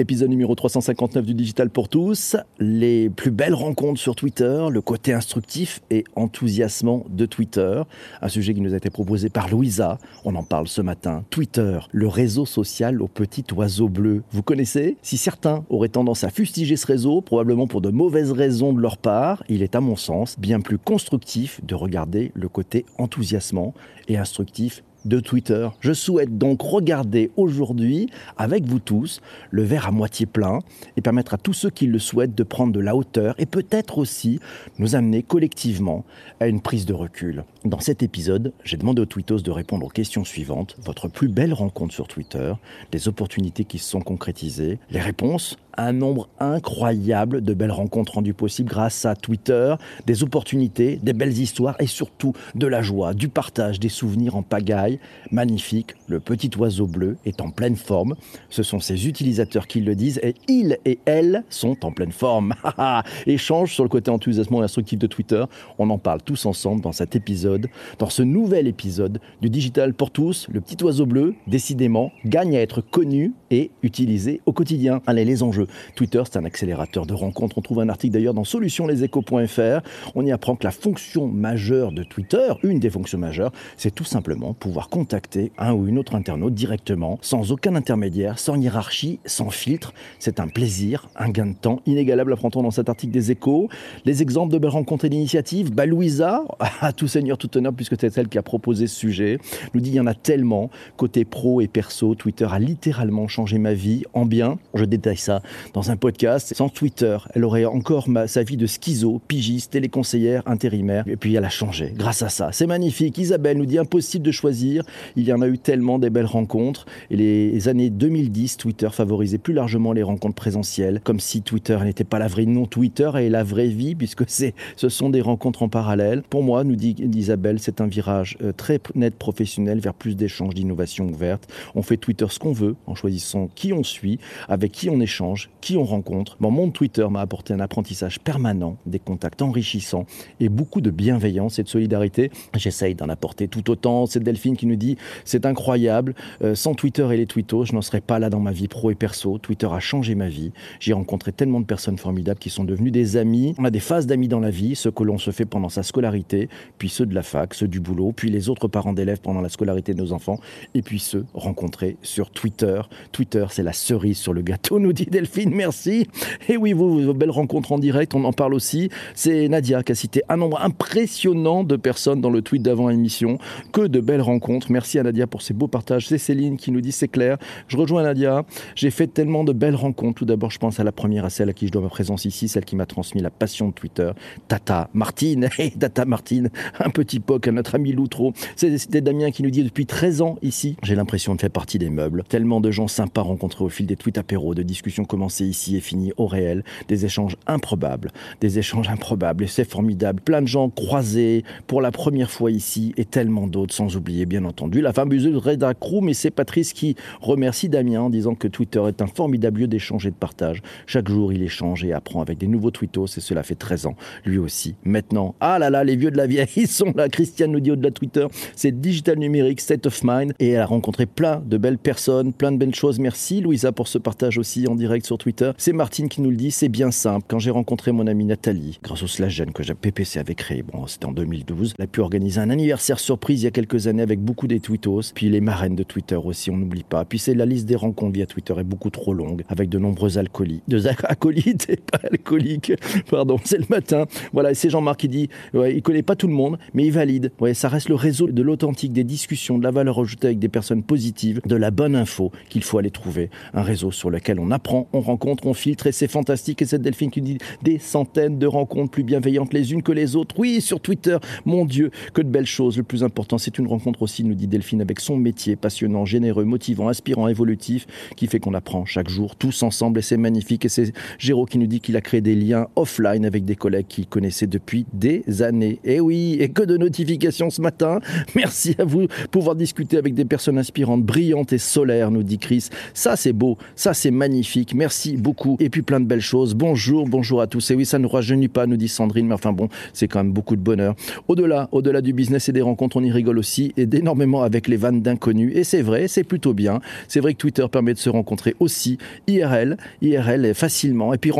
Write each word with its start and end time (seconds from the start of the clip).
Épisode 0.00 0.30
numéro 0.30 0.54
359 0.54 1.26
du 1.26 1.34
Digital 1.34 1.70
pour 1.70 1.88
tous. 1.88 2.36
Les 2.60 3.10
plus 3.10 3.32
belles 3.32 3.52
rencontres 3.52 3.98
sur 3.98 4.14
Twitter, 4.14 4.66
le 4.70 4.80
côté 4.80 5.12
instructif 5.12 5.80
et 5.90 6.04
enthousiasmant 6.14 7.04
de 7.10 7.26
Twitter. 7.26 7.82
Un 8.22 8.28
sujet 8.28 8.54
qui 8.54 8.60
nous 8.60 8.74
a 8.74 8.76
été 8.76 8.90
proposé 8.90 9.28
par 9.28 9.48
Louisa. 9.48 9.98
On 10.24 10.36
en 10.36 10.44
parle 10.44 10.68
ce 10.68 10.82
matin. 10.82 11.24
Twitter, 11.30 11.80
le 11.90 12.06
réseau 12.06 12.46
social 12.46 13.02
au 13.02 13.08
petit 13.08 13.44
oiseau 13.52 13.88
bleu. 13.88 14.22
Vous 14.30 14.44
connaissez 14.44 14.96
Si 15.02 15.16
certains 15.16 15.64
auraient 15.68 15.88
tendance 15.88 16.22
à 16.22 16.30
fustiger 16.30 16.76
ce 16.76 16.86
réseau, 16.86 17.20
probablement 17.20 17.66
pour 17.66 17.80
de 17.80 17.90
mauvaises 17.90 18.30
raisons 18.30 18.72
de 18.72 18.80
leur 18.80 18.98
part, 18.98 19.42
il 19.48 19.64
est 19.64 19.74
à 19.74 19.80
mon 19.80 19.96
sens 19.96 20.38
bien 20.38 20.60
plus 20.60 20.78
constructif 20.78 21.60
de 21.64 21.74
regarder 21.74 22.30
le 22.36 22.48
côté 22.48 22.86
enthousiasmant 22.98 23.74
et 24.06 24.16
instructif 24.16 24.84
de 25.08 25.20
Twitter. 25.20 25.68
Je 25.80 25.92
souhaite 25.92 26.38
donc 26.38 26.62
regarder 26.62 27.30
aujourd'hui, 27.36 28.08
avec 28.36 28.64
vous 28.64 28.78
tous, 28.78 29.20
le 29.50 29.62
verre 29.62 29.88
à 29.88 29.90
moitié 29.90 30.26
plein 30.26 30.60
et 30.96 31.00
permettre 31.00 31.34
à 31.34 31.38
tous 31.38 31.54
ceux 31.54 31.70
qui 31.70 31.86
le 31.86 31.98
souhaitent 31.98 32.34
de 32.34 32.42
prendre 32.42 32.72
de 32.72 32.80
la 32.80 32.94
hauteur 32.94 33.34
et 33.38 33.46
peut-être 33.46 33.98
aussi 33.98 34.38
nous 34.78 34.94
amener 34.94 35.22
collectivement 35.22 36.04
à 36.40 36.46
une 36.46 36.60
prise 36.60 36.86
de 36.86 36.94
recul. 36.94 37.44
Dans 37.64 37.80
cet 37.80 38.02
épisode, 38.02 38.52
j'ai 38.64 38.76
demandé 38.76 39.02
aux 39.02 39.06
tweetos 39.06 39.40
de 39.40 39.50
répondre 39.50 39.86
aux 39.86 39.90
questions 39.90 40.24
suivantes. 40.24 40.76
Votre 40.84 41.08
plus 41.08 41.28
belle 41.28 41.54
rencontre 41.54 41.94
sur 41.94 42.06
Twitter, 42.06 42.52
les 42.92 43.08
opportunités 43.08 43.64
qui 43.64 43.78
se 43.78 43.88
sont 43.88 44.00
concrétisées, 44.00 44.78
les 44.90 45.00
réponses 45.00 45.56
un 45.78 45.92
nombre 45.92 46.28
incroyable 46.40 47.40
de 47.40 47.54
belles 47.54 47.70
rencontres 47.70 48.14
rendues 48.14 48.34
possibles 48.34 48.68
grâce 48.68 49.06
à 49.06 49.14
Twitter, 49.14 49.74
des 50.06 50.22
opportunités, 50.22 50.98
des 51.02 51.12
belles 51.12 51.38
histoires 51.38 51.76
et 51.78 51.86
surtout 51.86 52.34
de 52.54 52.66
la 52.66 52.82
joie, 52.82 53.14
du 53.14 53.28
partage, 53.28 53.80
des 53.80 53.88
souvenirs 53.88 54.36
en 54.36 54.42
pagaille. 54.42 54.98
Magnifique, 55.30 55.94
le 56.08 56.20
petit 56.20 56.50
oiseau 56.58 56.86
bleu 56.86 57.16
est 57.24 57.40
en 57.40 57.50
pleine 57.50 57.76
forme. 57.76 58.16
Ce 58.50 58.62
sont 58.62 58.80
ses 58.80 59.06
utilisateurs 59.06 59.66
qui 59.66 59.80
le 59.80 59.94
disent 59.94 60.20
et 60.22 60.34
ils 60.48 60.78
et 60.84 60.98
elles 61.04 61.44
sont 61.48 61.84
en 61.84 61.92
pleine 61.92 62.12
forme. 62.12 62.54
Échange 63.26 63.72
sur 63.72 63.84
le 63.84 63.88
côté 63.88 64.10
enthousiasmant 64.10 64.60
et 64.60 64.64
instructif 64.64 64.98
de 64.98 65.06
Twitter. 65.06 65.44
On 65.78 65.90
en 65.90 65.98
parle 65.98 66.22
tous 66.22 66.44
ensemble 66.46 66.80
dans 66.80 66.92
cet 66.92 67.14
épisode, 67.14 67.68
dans 67.98 68.10
ce 68.10 68.22
nouvel 68.22 68.66
épisode 68.66 69.20
du 69.40 69.48
Digital 69.48 69.94
pour 69.94 70.10
tous. 70.10 70.48
Le 70.50 70.60
petit 70.60 70.82
oiseau 70.82 71.06
bleu, 71.06 71.34
décidément, 71.46 72.10
gagne 72.24 72.56
à 72.56 72.60
être 72.60 72.80
connu 72.80 73.32
et 73.50 73.70
utilisé 73.82 74.40
au 74.44 74.52
quotidien. 74.52 75.00
Allez, 75.06 75.24
les 75.24 75.42
enjeux. 75.42 75.67
Twitter, 75.94 76.22
c'est 76.24 76.38
un 76.38 76.44
accélérateur 76.44 77.06
de 77.06 77.14
rencontres. 77.14 77.58
On 77.58 77.62
trouve 77.62 77.80
un 77.80 77.88
article 77.88 78.14
d'ailleurs 78.14 78.34
dans 78.34 78.44
solutionleséchos.fr. 78.44 79.80
On 80.14 80.24
y 80.24 80.32
apprend 80.32 80.56
que 80.56 80.64
la 80.64 80.70
fonction 80.70 81.26
majeure 81.26 81.92
de 81.92 82.02
Twitter, 82.02 82.52
une 82.62 82.78
des 82.78 82.90
fonctions 82.90 83.18
majeures, 83.18 83.52
c'est 83.76 83.94
tout 83.94 84.04
simplement 84.04 84.54
pouvoir 84.54 84.88
contacter 84.88 85.52
un 85.58 85.72
ou 85.72 85.86
une 85.86 85.98
autre 85.98 86.14
internaute 86.14 86.54
directement, 86.54 87.18
sans 87.22 87.52
aucun 87.52 87.74
intermédiaire, 87.74 88.38
sans 88.38 88.56
hiérarchie, 88.56 89.20
sans 89.24 89.50
filtre. 89.50 89.92
C'est 90.18 90.40
un 90.40 90.48
plaisir, 90.48 91.08
un 91.16 91.30
gain 91.30 91.46
de 91.46 91.54
temps 91.54 91.80
inégalable, 91.86 92.32
apprend-on 92.32 92.62
dans 92.62 92.70
cet 92.70 92.88
article 92.88 93.12
des 93.12 93.30
échos. 93.30 93.68
Les 94.04 94.22
exemples 94.22 94.58
de 94.58 94.66
rencontres 94.68 95.04
et 95.06 95.08
d'initiatives, 95.08 95.72
bah 95.72 95.86
Louisa, 95.86 96.44
à 96.80 96.92
tout 96.92 97.08
seigneur, 97.08 97.38
tout 97.38 97.56
honneur, 97.56 97.72
puisque 97.72 97.98
c'est 97.98 98.16
elle 98.16 98.28
qui 98.28 98.38
a 98.38 98.42
proposé 98.42 98.86
ce 98.86 98.96
sujet, 98.96 99.38
nous 99.74 99.80
dit 99.80 99.90
il 99.90 99.96
y 99.96 100.00
en 100.00 100.06
a 100.06 100.14
tellement. 100.14 100.70
Côté 100.96 101.24
pro 101.24 101.60
et 101.60 101.68
perso, 101.68 102.14
Twitter 102.14 102.46
a 102.50 102.58
littéralement 102.58 103.28
changé 103.28 103.58
ma 103.58 103.74
vie 103.74 104.04
en 104.12 104.26
bien. 104.26 104.58
Je 104.74 104.84
détaille 104.84 105.16
ça 105.16 105.42
dans 105.74 105.90
un 105.90 105.96
podcast. 105.96 106.54
Sans 106.54 106.68
Twitter, 106.68 107.16
elle 107.34 107.44
aurait 107.44 107.64
encore 107.64 108.08
sa 108.26 108.42
vie 108.42 108.56
de 108.56 108.66
schizo, 108.66 109.20
pigiste, 109.28 109.72
téléconseillère, 109.72 110.42
intérimaire. 110.46 111.04
Et 111.06 111.16
puis 111.16 111.34
elle 111.34 111.44
a 111.44 111.50
changé 111.50 111.92
grâce 111.94 112.22
à 112.22 112.28
ça. 112.28 112.50
C'est 112.52 112.66
magnifique. 112.66 113.18
Isabelle 113.18 113.58
nous 113.58 113.66
dit 113.66 113.78
impossible 113.78 114.24
de 114.24 114.32
choisir. 114.32 114.84
Il 115.16 115.24
y 115.24 115.32
en 115.32 115.40
a 115.42 115.48
eu 115.48 115.58
tellement 115.58 115.98
des 115.98 116.10
belles 116.10 116.26
rencontres. 116.26 116.86
Et 117.10 117.16
les 117.16 117.68
années 117.68 117.90
2010, 117.90 118.56
Twitter 118.56 118.88
favorisait 118.90 119.38
plus 119.38 119.54
largement 119.54 119.92
les 119.92 120.02
rencontres 120.02 120.34
présentielles, 120.34 121.00
comme 121.04 121.20
si 121.20 121.42
Twitter 121.42 121.78
n'était 121.84 122.04
pas 122.04 122.18
la 122.18 122.28
vraie 122.28 122.46
non 122.46 122.66
Twitter 122.66 123.10
et 123.20 123.28
la 123.28 123.44
vraie 123.44 123.68
vie, 123.68 123.94
puisque 123.94 124.24
ce 124.28 124.88
sont 124.88 125.10
des 125.10 125.20
rencontres 125.20 125.62
en 125.62 125.68
parallèle. 125.68 126.22
Pour 126.22 126.42
moi, 126.42 126.64
nous 126.64 126.76
dit 126.76 126.96
Isabelle, 127.14 127.58
c'est 127.60 127.80
un 127.80 127.86
virage 127.86 128.36
euh, 128.42 128.52
très 128.52 128.80
net 128.94 129.14
professionnel 129.14 129.80
vers 129.80 129.94
plus 129.94 130.16
d'échanges, 130.16 130.54
d'innovation 130.54 131.06
ouverte. 131.06 131.48
On 131.74 131.82
fait 131.82 131.96
Twitter 131.96 132.26
ce 132.28 132.38
qu'on 132.38 132.52
veut 132.52 132.76
en 132.86 132.94
choisissant 132.94 133.48
qui 133.54 133.72
on 133.72 133.82
suit, 133.82 134.18
avec 134.48 134.72
qui 134.72 134.90
on 134.90 135.00
échange 135.00 135.37
qui 135.60 135.76
on 135.76 135.84
rencontre. 135.84 136.36
Mon 136.40 136.50
monde 136.50 136.72
Twitter 136.72 137.06
m'a 137.10 137.20
apporté 137.20 137.54
un 137.54 137.60
apprentissage 137.60 138.20
permanent, 138.20 138.76
des 138.86 138.98
contacts 138.98 139.42
enrichissants 139.42 140.06
et 140.40 140.48
beaucoup 140.48 140.80
de 140.80 140.90
bienveillance 140.90 141.58
et 141.58 141.62
de 141.62 141.68
solidarité. 141.68 142.30
J'essaye 142.54 142.94
d'en 142.94 143.08
apporter 143.08 143.48
tout 143.48 143.70
autant. 143.70 144.06
C'est 144.06 144.22
Delphine 144.22 144.56
qui 144.56 144.66
nous 144.66 144.76
dit 144.76 144.96
c'est 145.24 145.46
incroyable. 145.46 146.14
Euh, 146.42 146.54
sans 146.54 146.74
Twitter 146.74 147.06
et 147.12 147.16
les 147.16 147.26
twittos, 147.26 147.66
je 147.66 147.74
n'en 147.74 147.82
serais 147.82 148.00
pas 148.00 148.18
là 148.18 148.30
dans 148.30 148.40
ma 148.40 148.52
vie 148.52 148.68
pro 148.68 148.90
et 148.90 148.94
perso. 148.94 149.38
Twitter 149.38 149.68
a 149.70 149.80
changé 149.80 150.14
ma 150.14 150.28
vie. 150.28 150.52
J'ai 150.80 150.92
rencontré 150.92 151.32
tellement 151.32 151.60
de 151.60 151.66
personnes 151.66 151.98
formidables 151.98 152.40
qui 152.40 152.50
sont 152.50 152.64
devenues 152.64 152.90
des 152.90 153.16
amis. 153.16 153.54
On 153.58 153.64
a 153.64 153.70
des 153.70 153.80
phases 153.80 154.06
d'amis 154.06 154.28
dans 154.28 154.40
la 154.40 154.50
vie, 154.50 154.74
ceux 154.74 154.90
que 154.90 155.02
l'on 155.02 155.18
se 155.18 155.30
fait 155.30 155.44
pendant 155.44 155.68
sa 155.68 155.82
scolarité, 155.82 156.48
puis 156.78 156.88
ceux 156.88 157.06
de 157.06 157.14
la 157.14 157.22
fac, 157.22 157.54
ceux 157.54 157.68
du 157.68 157.80
boulot, 157.80 158.12
puis 158.12 158.30
les 158.30 158.48
autres 158.48 158.68
parents 158.68 158.92
d'élèves 158.92 159.20
pendant 159.20 159.40
la 159.40 159.48
scolarité 159.48 159.94
de 159.94 159.98
nos 159.98 160.12
enfants, 160.12 160.40
et 160.74 160.82
puis 160.82 160.98
ceux 160.98 161.24
rencontrés 161.34 161.96
sur 162.02 162.30
Twitter. 162.30 162.80
Twitter, 163.12 163.46
c'est 163.50 163.62
la 163.62 163.72
cerise 163.72 164.18
sur 164.18 164.32
le 164.32 164.42
gâteau, 164.42 164.78
nous 164.78 164.92
dit 164.92 165.06
Delphine 165.06 165.27
merci. 165.46 166.06
Et 166.48 166.56
oui, 166.56 166.72
vos 166.72 167.14
belles 167.14 167.30
rencontres 167.30 167.72
en 167.72 167.78
direct, 167.78 168.14
on 168.14 168.24
en 168.24 168.32
parle 168.32 168.54
aussi. 168.54 168.90
C'est 169.14 169.48
Nadia 169.48 169.82
qui 169.82 169.92
a 169.92 169.94
cité 169.94 170.22
un 170.28 170.36
nombre 170.36 170.60
impressionnant 170.60 171.64
de 171.64 171.76
personnes 171.76 172.20
dans 172.20 172.30
le 172.30 172.42
tweet 172.42 172.62
d'avant 172.62 172.90
émission. 172.90 173.38
Que 173.72 173.86
de 173.86 174.00
belles 174.00 174.22
rencontres. 174.22 174.70
Merci 174.70 174.98
à 174.98 175.02
Nadia 175.02 175.26
pour 175.26 175.42
ses 175.42 175.54
beaux 175.54 175.68
partages. 175.68 176.08
C'est 176.08 176.18
Céline 176.18 176.56
qui 176.56 176.70
nous 176.70 176.80
dit 176.80 176.92
c'est 176.92 177.08
clair. 177.08 177.38
Je 177.68 177.76
rejoins 177.76 178.02
Nadia. 178.02 178.44
J'ai 178.74 178.90
fait 178.90 179.06
tellement 179.06 179.44
de 179.44 179.52
belles 179.52 179.74
rencontres. 179.74 180.18
Tout 180.18 180.24
d'abord, 180.24 180.50
je 180.50 180.58
pense 180.58 180.80
à 180.80 180.84
la 180.84 180.92
première, 180.92 181.24
à 181.24 181.30
celle 181.30 181.48
à 181.48 181.52
qui 181.52 181.66
je 181.66 181.72
dois 181.72 181.82
ma 181.82 181.88
présence 181.88 182.24
ici, 182.24 182.48
celle 182.48 182.64
qui 182.64 182.76
m'a 182.76 182.86
transmis 182.86 183.20
la 183.20 183.30
passion 183.30 183.68
de 183.68 183.72
Twitter. 183.72 184.10
Tata 184.48 184.88
Martine. 184.94 185.48
Hey, 185.58 185.72
Tata 185.72 186.04
Martine, 186.04 186.50
un 186.78 186.90
petit 186.90 187.18
poc 187.18 187.48
à 187.48 187.52
notre 187.52 187.74
ami 187.74 187.92
Loutreau. 187.92 188.32
C'était 188.54 189.00
Damien 189.00 189.32
qui 189.32 189.42
nous 189.42 189.50
dit 189.50 189.64
depuis 189.64 189.86
13 189.86 190.22
ans 190.22 190.36
ici, 190.40 190.76
j'ai 190.84 190.94
l'impression 190.94 191.34
de 191.34 191.40
faire 191.40 191.50
partie 191.50 191.78
des 191.78 191.90
meubles. 191.90 192.22
Tellement 192.28 192.60
de 192.60 192.70
gens 192.70 192.86
sympas 192.86 193.22
rencontrés 193.22 193.64
au 193.64 193.68
fil 193.68 193.86
des 193.86 193.96
tweets 193.96 194.18
apéros, 194.18 194.54
de 194.54 194.62
discussions 194.62 195.04
commencées 195.18 195.46
ici 195.46 195.76
et 195.76 195.80
finies 195.80 196.12
au 196.16 196.28
réel. 196.28 196.62
Des 196.86 197.04
échanges 197.04 197.36
improbables. 197.48 198.12
Des 198.40 198.60
échanges 198.60 198.88
improbables. 198.88 199.42
Et 199.42 199.46
c'est 199.48 199.68
formidable. 199.68 200.20
Plein 200.20 200.42
de 200.42 200.46
gens 200.46 200.70
croisés 200.70 201.42
pour 201.66 201.82
la 201.82 201.90
première 201.90 202.30
fois 202.30 202.52
ici 202.52 202.94
et 202.96 203.04
tellement 203.04 203.48
d'autres, 203.48 203.74
sans 203.74 203.96
oublier 203.96 204.26
bien 204.26 204.44
entendu 204.44 204.80
la 204.80 204.92
fameuse 204.92 205.26
Reda 205.26 205.74
Crew. 205.74 206.02
Mais 206.02 206.14
c'est 206.14 206.30
Patrice 206.30 206.72
qui 206.72 206.94
remercie 207.20 207.68
Damien 207.68 208.02
en 208.02 208.10
disant 208.10 208.36
que 208.36 208.46
Twitter 208.46 208.80
est 208.86 209.02
un 209.02 209.08
formidable 209.08 209.62
lieu 209.62 209.66
d'échange 209.66 210.06
et 210.06 210.10
de 210.10 210.14
partage. 210.14 210.62
Chaque 210.86 211.08
jour, 211.08 211.32
il 211.32 211.42
échange 211.42 211.82
et 211.82 211.92
apprend 211.92 212.22
avec 212.22 212.38
des 212.38 212.46
nouveaux 212.46 212.70
tweetos 212.70 213.06
et 213.16 213.20
cela 213.20 213.42
fait 213.42 213.56
13 213.56 213.86
ans. 213.86 213.96
Lui 214.24 214.38
aussi. 214.38 214.76
Maintenant, 214.84 215.34
ah 215.40 215.58
là 215.58 215.68
là, 215.68 215.82
les 215.82 215.96
vieux 215.96 216.12
de 216.12 216.16
la 216.16 216.28
vieille, 216.28 216.46
ils 216.56 216.68
sont 216.68 216.92
là. 216.94 217.08
Christiane 217.08 217.50
nous 217.50 217.60
dit 217.60 217.72
au-delà 217.72 217.90
de 217.90 217.94
Twitter, 217.94 218.26
c'est 218.54 218.80
digital 218.80 219.18
numérique, 219.18 219.60
state 219.60 219.84
of 219.86 220.00
mind. 220.04 220.32
Et 220.38 220.50
elle 220.50 220.60
a 220.60 220.66
rencontré 220.66 221.06
plein 221.06 221.42
de 221.44 221.56
belles 221.56 221.78
personnes, 221.78 222.32
plein 222.32 222.52
de 222.52 222.56
belles 222.56 222.76
choses. 222.76 223.00
Merci 223.00 223.40
Louisa 223.40 223.72
pour 223.72 223.88
ce 223.88 223.98
partage 223.98 224.38
aussi 224.38 224.68
en 224.68 224.76
direct 224.76 225.07
Twitter. 225.16 225.52
C'est 225.56 225.72
Martine 225.72 226.08
qui 226.08 226.20
nous 226.20 226.30
le 226.30 226.36
dit, 226.36 226.50
c'est 226.50 226.68
bien 226.68 226.90
simple. 226.90 227.24
Quand 227.28 227.38
j'ai 227.38 227.50
rencontré 227.50 227.92
mon 227.92 228.06
amie 228.06 228.24
Nathalie, 228.24 228.78
grâce 228.82 229.02
au 229.02 229.06
Slash 229.06 229.34
Gen 229.34 229.52
que 229.52 229.62
PPC 229.72 230.18
avait 230.18 230.34
créé, 230.34 230.62
bon, 230.62 230.86
c'était 230.86 231.06
en 231.06 231.12
2012, 231.12 231.74
elle 231.78 231.84
a 231.84 231.86
pu 231.86 232.00
organiser 232.00 232.40
un 232.40 232.50
anniversaire 232.50 232.98
surprise 232.98 233.42
il 233.42 233.44
y 233.44 233.48
a 233.48 233.50
quelques 233.50 233.86
années 233.86 234.02
avec 234.02 234.20
beaucoup 234.20 234.46
des 234.46 234.60
tweetos. 234.60 235.12
Puis 235.14 235.28
les 235.28 235.40
marraines 235.40 235.76
de 235.76 235.82
Twitter 235.82 236.16
aussi, 236.16 236.50
on 236.50 236.56
n'oublie 236.56 236.84
pas. 236.84 237.04
Puis 237.04 237.18
c'est 237.18 237.34
la 237.34 237.46
liste 237.46 237.66
des 237.66 237.76
rencontres 237.76 238.14
via 238.14 238.26
Twitter 238.26 238.54
est 238.58 238.64
beaucoup 238.64 238.90
trop 238.90 239.14
longue, 239.14 239.44
avec 239.48 239.68
de 239.68 239.78
nombreux 239.78 240.18
alcooliques. 240.18 240.62
De 240.68 240.78
acolytes 241.04 241.68
et 241.70 241.76
pas 241.76 242.00
alcooliques, 242.10 242.72
pardon, 243.10 243.38
c'est 243.44 243.58
le 243.58 243.66
matin. 243.68 244.06
Voilà, 244.32 244.54
c'est 244.54 244.70
Jean-Marc 244.70 245.00
qui 245.00 245.08
dit, 245.08 245.28
ouais, 245.54 245.74
il 245.74 245.82
connaît 245.82 246.02
pas 246.02 246.16
tout 246.16 246.26
le 246.26 246.32
monde, 246.32 246.58
mais 246.74 246.84
il 246.84 246.92
valide. 246.92 247.32
Ouais, 247.40 247.54
ça 247.54 247.68
reste 247.68 247.88
le 247.88 247.94
réseau 247.94 248.26
de 248.26 248.42
l'authentique, 248.42 248.92
des 248.92 249.04
discussions, 249.04 249.58
de 249.58 249.64
la 249.64 249.70
valeur 249.70 250.00
ajoutée 250.00 250.28
avec 250.28 250.38
des 250.38 250.48
personnes 250.48 250.82
positives, 250.82 251.40
de 251.46 251.56
la 251.56 251.70
bonne 251.70 251.94
info 251.94 252.32
qu'il 252.48 252.62
faut 252.62 252.78
aller 252.78 252.90
trouver. 252.90 253.30
Un 253.54 253.62
réseau 253.62 253.90
sur 253.90 254.10
lequel 254.10 254.40
on 254.40 254.50
apprend, 254.50 254.88
rencontre, 255.00 255.46
on 255.46 255.54
filtre 255.54 255.86
et 255.86 255.92
c'est 255.92 256.08
fantastique. 256.08 256.62
Et 256.62 256.66
cette 256.66 256.82
Delphine 256.82 257.10
qui 257.10 257.20
dit 257.20 257.38
des 257.62 257.78
centaines 257.78 258.38
de 258.38 258.46
rencontres 258.46 258.90
plus 258.90 259.04
bienveillantes 259.04 259.52
les 259.52 259.72
unes 259.72 259.82
que 259.82 259.92
les 259.92 260.16
autres. 260.16 260.34
Oui, 260.38 260.60
sur 260.60 260.80
Twitter, 260.80 261.18
mon 261.44 261.64
Dieu, 261.64 261.90
que 262.14 262.22
de 262.22 262.28
belles 262.28 262.46
choses. 262.46 262.76
Le 262.76 262.82
plus 262.82 263.04
important, 263.04 263.38
c'est 263.38 263.58
une 263.58 263.66
rencontre 263.66 264.02
aussi, 264.02 264.24
nous 264.24 264.34
dit 264.34 264.46
Delphine, 264.46 264.80
avec 264.80 265.00
son 265.00 265.16
métier 265.16 265.56
passionnant, 265.56 266.04
généreux, 266.04 266.44
motivant, 266.44 266.88
inspirant, 266.88 267.28
évolutif, 267.28 267.86
qui 268.16 268.26
fait 268.26 268.40
qu'on 268.40 268.54
apprend 268.54 268.84
chaque 268.84 269.08
jour, 269.08 269.36
tous 269.36 269.62
ensemble, 269.62 270.00
et 270.00 270.02
c'est 270.02 270.16
magnifique. 270.16 270.64
Et 270.64 270.68
c'est 270.68 270.92
Géraud 271.18 271.46
qui 271.46 271.58
nous 271.58 271.66
dit 271.66 271.80
qu'il 271.80 271.96
a 271.96 272.00
créé 272.00 272.20
des 272.20 272.34
liens 272.34 272.68
offline 272.76 273.24
avec 273.24 273.44
des 273.44 273.56
collègues 273.56 273.86
qu'il 273.88 274.06
connaissait 274.06 274.46
depuis 274.46 274.86
des 274.92 275.42
années. 275.42 275.78
Et 275.84 276.00
oui, 276.00 276.36
et 276.40 276.48
que 276.48 276.62
de 276.62 276.76
notifications 276.76 277.50
ce 277.50 277.60
matin. 277.60 278.00
Merci 278.34 278.74
à 278.78 278.84
vous. 278.84 279.06
Pouvoir 279.30 279.56
discuter 279.56 279.96
avec 279.96 280.14
des 280.14 280.24
personnes 280.24 280.58
inspirantes, 280.58 281.02
brillantes 281.02 281.52
et 281.52 281.58
solaires, 281.58 282.10
nous 282.10 282.22
dit 282.22 282.38
Chris. 282.38 282.68
Ça, 282.94 283.16
c'est 283.16 283.32
beau. 283.32 283.58
Ça, 283.76 283.94
c'est 283.94 284.10
magnifique. 284.10 284.74
Merci 284.74 284.87
beaucoup. 285.16 285.56
Et 285.60 285.68
puis 285.68 285.82
plein 285.82 286.00
de 286.00 286.06
belles 286.06 286.20
choses. 286.20 286.54
Bonjour, 286.54 287.06
bonjour 287.06 287.40
à 287.40 287.46
tous. 287.46 287.70
Et 287.70 287.74
oui, 287.74 287.84
ça 287.84 287.98
ne 287.98 288.04
nous 288.04 288.08
rajeunit 288.08 288.48
pas, 288.48 288.66
nous 288.66 288.76
dit 288.76 288.88
Sandrine, 288.88 289.26
mais 289.26 289.34
enfin 289.34 289.52
bon, 289.52 289.68
c'est 289.92 290.08
quand 290.08 290.20
même 290.22 290.32
beaucoup 290.32 290.56
de 290.56 290.60
bonheur. 290.60 290.94
Au-delà, 291.28 291.68
au-delà 291.72 292.00
du 292.00 292.12
business 292.12 292.48
et 292.48 292.52
des 292.52 292.62
rencontres, 292.62 292.96
on 292.96 293.04
y 293.04 293.10
rigole 293.10 293.38
aussi. 293.38 293.72
Et 293.76 293.86
dès 293.86 293.98
énormément 293.98 294.42
avec 294.42 294.68
les 294.68 294.76
vannes 294.76 295.02
d'inconnus. 295.02 295.52
Et 295.54 295.64
c'est 295.64 295.82
vrai, 295.82 296.08
c'est 296.08 296.24
plutôt 296.24 296.54
bien. 296.54 296.80
C'est 297.08 297.20
vrai 297.20 297.34
que 297.34 297.38
Twitter 297.38 297.66
permet 297.70 297.92
de 297.92 297.98
se 297.98 298.08
rencontrer 298.08 298.54
aussi 298.60 298.98
IRL, 299.26 299.76
IRL 300.00 300.54
facilement. 300.54 301.12
Et 301.12 301.18
puis 301.18 301.32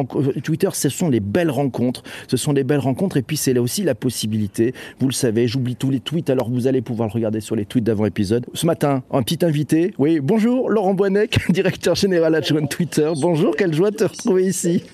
Twitter, 0.42 0.68
ce 0.72 0.88
sont 0.88 1.08
les 1.08 1.20
belles 1.20 1.50
rencontres. 1.50 2.02
Ce 2.26 2.36
sont 2.36 2.52
les 2.52 2.64
belles 2.64 2.78
rencontres. 2.80 3.16
Et 3.16 3.22
puis 3.22 3.36
c'est 3.36 3.54
là 3.54 3.62
aussi 3.62 3.84
la 3.84 3.94
possibilité. 3.94 4.74
Vous 4.98 5.06
le 5.06 5.12
savez, 5.12 5.48
j'oublie 5.48 5.76
tous 5.76 5.90
les 5.90 6.00
tweets. 6.00 6.30
Alors 6.30 6.50
vous 6.50 6.66
allez 6.66 6.82
pouvoir 6.82 7.08
le 7.08 7.14
regarder 7.14 7.40
sur 7.40 7.56
les 7.56 7.64
tweets 7.64 7.84
d'avant 7.84 8.04
épisode. 8.04 8.46
Ce 8.54 8.66
matin, 8.66 9.02
un 9.10 9.22
petit 9.22 9.44
invité. 9.44 9.94
Oui, 9.98 10.20
bonjour 10.20 10.68
Laurent 10.68 10.94
Boinec, 10.94 11.38
directeur 11.50 11.94
général 11.94 12.34
adjoint 12.34 12.66
Twitter. 12.66 13.10
Bonjour, 13.20 13.37
quelle 13.56 13.74
joie 13.74 13.90
de 13.90 13.96
te 13.96 14.04
retrouver 14.04 14.44
ici. 14.46 14.84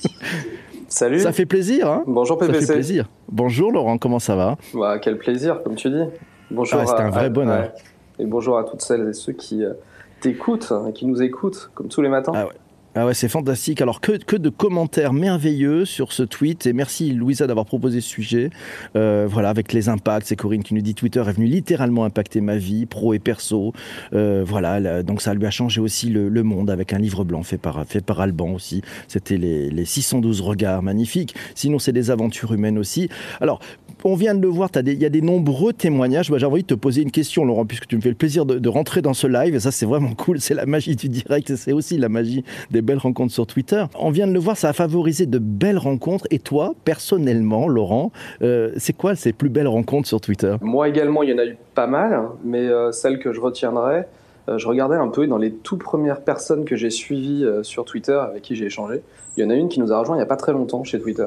Salut. 0.89 1.21
Ça 1.21 1.33
fait 1.33 1.47
plaisir. 1.47 1.89
Hein 1.91 2.05
Bonjour 2.07 2.39
PPC. 2.39 2.61
Ça 2.61 2.67
fait 2.67 2.73
plaisir. 2.75 3.09
Bonjour 3.29 3.73
Laurent, 3.73 3.99
comment 3.99 4.19
ça 4.19 4.37
va? 4.37 4.57
Bah, 4.75 4.99
Quel 4.99 5.19
plaisir, 5.19 5.63
comme 5.63 5.75
tu 5.75 5.91
dis. 5.91 6.05
Bonjour. 6.51 6.79
Ah, 6.81 6.87
c'est 6.87 7.03
un 7.03 7.11
vrai 7.11 7.31
bonheur. 7.31 7.73
et 8.19 8.27
bonjour 8.27 8.59
à 8.59 8.65
toutes 8.65 8.83
celles 8.83 9.09
et 9.09 9.13
ceux 9.13 9.33
qui 9.33 9.65
euh, 9.65 9.73
t'écoutent 10.21 10.73
et 10.89 10.93
qui 10.93 11.07
nous 11.07 11.23
écoutent, 11.23 11.71
comme 11.75 11.89
tous 11.89 12.03
les 12.03 12.09
matins. 12.09 12.33
Ah 12.35 12.47
ouais. 12.47 12.53
Ah 12.97 13.07
ouais, 13.07 13.15
c'est 13.15 13.29
fantastique. 13.29 13.81
Alors, 13.83 14.01
que, 14.01 14.13
que, 14.13 14.37
de 14.37 14.51
commentaires 14.51 15.13
merveilleux 15.13 15.85
sur 15.85 16.13
ce 16.13 16.23
tweet. 16.23 16.67
Et 16.67 16.73
merci, 16.73 17.13
Louisa, 17.13 17.49
d'avoir 17.49 17.67
proposé 17.67 18.01
ce 18.01 18.09
sujet. 18.09 18.51
Euh, 18.95 19.27
voilà, 19.29 19.51
avec 19.51 19.73
les 19.73 19.89
impacts. 19.89 20.29
C'est 20.29 20.37
Corinne 20.37 20.63
qui 20.63 20.75
nous 20.75 20.81
dit 20.81 20.95
Twitter 20.95 21.19
est 21.27 21.33
venu 21.33 21.47
littéralement 21.47 22.05
impacter 22.05 22.41
ma 22.41 22.57
vie, 22.57 22.87
pro 22.87 23.13
et 23.13 23.19
perso. 23.19 23.73
Euh, 24.13 24.45
voilà, 24.47 25.03
donc 25.03 25.23
ça 25.23 25.35
lui 25.35 25.45
a 25.45 25.51
changé 25.51 25.81
aussi 25.81 26.09
le, 26.09 26.29
le, 26.29 26.43
monde 26.45 26.71
avec 26.71 26.93
un 26.93 26.99
livre 26.99 27.25
blanc 27.25 27.43
fait 27.43 27.59
par, 27.59 27.85
fait 27.85 28.01
par 28.01 28.21
Alban 28.21 28.53
aussi. 28.53 28.83
C'était 29.09 29.39
les, 29.39 29.71
les 29.71 29.85
612 29.85 30.41
regards 30.41 30.83
magnifiques. 30.83 31.35
Sinon, 31.57 31.81
c'est 31.81 31.93
des 31.93 32.13
aventures 32.13 32.55
humaines 32.55 32.79
aussi. 32.79 33.09
Alors, 33.41 33.59
on 34.05 34.15
vient 34.15 34.35
de 34.35 34.41
le 34.41 34.49
voir, 34.49 34.69
il 34.87 35.03
y 35.03 35.07
a 35.07 35.09
des 35.09 35.23
nombreux 35.23 35.73
témoignages. 35.73 36.31
J'ai 36.37 36.47
envie 36.47 36.63
de 36.63 36.67
te 36.69 36.75
poser 36.75 37.03
une 37.03 37.11
question, 37.11 37.45
Laurent, 37.45 37.65
puisque 37.65 37.87
tu 37.87 37.97
me 37.97 38.03
fais 38.03 38.11
le 38.11 38.15
plaisir 38.15 38.45
de, 38.45 38.69
rentrer 38.69 39.01
dans 39.01 39.15
ce 39.15 39.27
live. 39.27 39.55
Et 39.55 39.61
ça, 39.61 39.73
c'est 39.73 39.87
vraiment 39.87 40.15
cool. 40.15 40.41
C'est 40.41 40.55
la 40.55 40.67
magie 40.67 40.95
du 40.95 41.09
direct 41.09 41.55
c'est 41.57 41.73
aussi 41.73 41.97
la 41.97 42.09
magie 42.09 42.45
des 42.71 42.83
belles 42.85 42.99
rencontres 42.99 43.33
sur 43.33 43.47
Twitter. 43.47 43.85
On 43.99 44.11
vient 44.11 44.29
de 44.29 44.33
le 44.33 44.39
voir, 44.39 44.57
ça 44.57 44.69
a 44.69 44.73
favorisé 44.73 45.27
de 45.27 45.39
belles 45.39 45.79
rencontres. 45.79 46.27
Et 46.31 46.39
toi, 46.39 46.75
personnellement, 46.85 47.67
Laurent, 47.67 48.13
euh, 48.43 48.71
c'est 48.77 48.93
quoi 48.93 49.17
ces 49.17 49.33
plus 49.33 49.49
belles 49.49 49.69
rencontres 49.69 50.07
sur 50.07 50.21
Twitter? 50.21 50.57
Moi 50.61 50.89
également, 50.89 51.23
il 51.23 51.31
y 51.31 51.35
en 51.35 51.39
a 51.39 51.47
eu 51.47 51.57
pas 51.75 51.87
mal, 51.87 52.29
mais 52.45 52.69
euh, 52.69 52.93
celle 52.93 53.19
que 53.19 53.33
je 53.33 53.41
retiendrai, 53.41 54.05
euh, 54.49 54.59
je 54.59 54.69
regardais 54.69 54.97
un 54.97 55.09
peu 55.09 55.27
dans 55.27 55.39
les 55.39 55.53
tout 55.53 55.79
premières 55.79 56.21
personnes 56.21 56.65
que 56.65 56.77
j'ai 56.77 56.91
suivies 56.91 57.45
euh, 57.45 57.63
sur 57.63 57.85
Twitter, 57.85 58.13
avec 58.13 58.43
qui 58.43 58.55
j'ai 58.57 58.67
échangé. 58.67 59.03
Il 59.37 59.43
y 59.43 59.47
en 59.47 59.51
a 59.51 59.55
une 59.55 59.69
qui 59.69 59.81
nous 59.81 59.93
a 59.93 59.99
rejoint 59.99 60.17
il 60.17 60.19
n'y 60.19 60.25
a 60.25 60.27
pas 60.27 60.37
très 60.37 60.53
longtemps 60.53 60.85
chez 60.85 61.01
Twitter. 61.01 61.27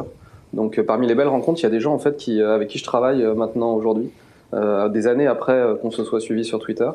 Donc 0.54 0.80
parmi 0.82 1.08
les 1.08 1.16
belles 1.16 1.28
rencontres, 1.28 1.60
il 1.60 1.64
y 1.64 1.68
a 1.68 1.70
des 1.70 1.82
gens 1.82 1.94
en 1.94 2.00
fait 2.00 2.16
qui, 2.16 2.42
avec 2.42 2.70
qui 2.70 2.78
je 2.78 2.86
travaille 2.86 3.22
maintenant 3.36 3.74
aujourd'hui, 3.74 4.10
des 4.54 5.08
années 5.08 5.28
après 5.28 5.62
qu'on 5.82 5.92
se 5.92 6.06
soit 6.06 6.22
suivi 6.22 6.46
sur 6.46 6.60
Twitter. 6.60 6.90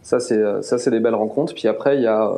Ça 0.00 0.20
c'est 0.20 0.90
des 0.90 1.00
belles 1.00 1.14
rencontres. 1.14 1.52
Puis 1.52 1.68
après 1.68 1.96
il 1.96 2.02
y 2.02 2.06
a 2.06 2.32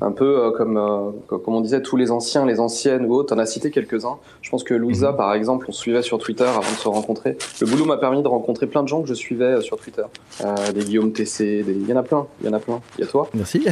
un 0.00 0.12
peu 0.12 0.44
euh, 0.44 0.50
comme, 0.52 0.76
euh, 0.76 1.10
comme 1.26 1.54
on 1.54 1.60
disait, 1.60 1.82
tous 1.82 1.96
les 1.96 2.10
anciens, 2.10 2.46
les 2.46 2.60
anciennes 2.60 3.04
ou 3.06 3.14
autres. 3.14 3.34
On 3.34 3.38
a 3.38 3.46
cité 3.46 3.70
quelques-uns. 3.70 4.18
Je 4.42 4.50
pense 4.50 4.64
que 4.64 4.74
Louisa, 4.74 5.10
mhm. 5.10 5.16
par 5.16 5.34
exemple, 5.34 5.66
on 5.68 5.72
suivait 5.72 6.02
sur 6.02 6.18
Twitter 6.18 6.44
avant 6.44 6.60
de 6.60 6.76
se 6.76 6.88
rencontrer. 6.88 7.36
Le 7.60 7.66
boulot 7.66 7.84
m'a 7.84 7.96
permis 7.96 8.22
de 8.22 8.28
rencontrer 8.28 8.66
plein 8.66 8.82
de 8.82 8.88
gens 8.88 9.02
que 9.02 9.08
je 9.08 9.14
suivais 9.14 9.44
euh, 9.44 9.60
sur 9.60 9.78
Twitter. 9.78 10.04
des 10.74 10.84
Guillaume 10.84 11.12
TC, 11.12 11.62
des... 11.62 11.72
il 11.72 11.88
y 11.88 11.92
en 11.92 11.96
a 11.96 12.02
plein. 12.02 12.26
Il 12.40 12.46
y 12.46 12.50
en 12.50 12.52
a 12.52 12.60
plein. 12.60 12.80
Il 12.98 13.04
y 13.04 13.04
a 13.04 13.10
toi? 13.10 13.28
Merci. 13.34 13.66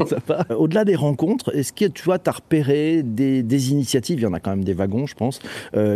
Au-delà 0.56 0.84
des 0.84 0.94
rencontres, 0.94 1.54
est-ce 1.54 1.72
que 1.72 1.86
tu 1.86 2.04
vois, 2.04 2.18
as 2.24 2.30
repéré 2.30 3.02
des, 3.02 3.42
des, 3.42 3.72
initiatives, 3.72 4.20
il 4.20 4.22
y 4.22 4.26
en 4.26 4.32
a 4.32 4.40
quand 4.40 4.50
même 4.50 4.64
des 4.64 4.74
wagons, 4.74 5.06
je 5.06 5.14
pense, 5.14 5.40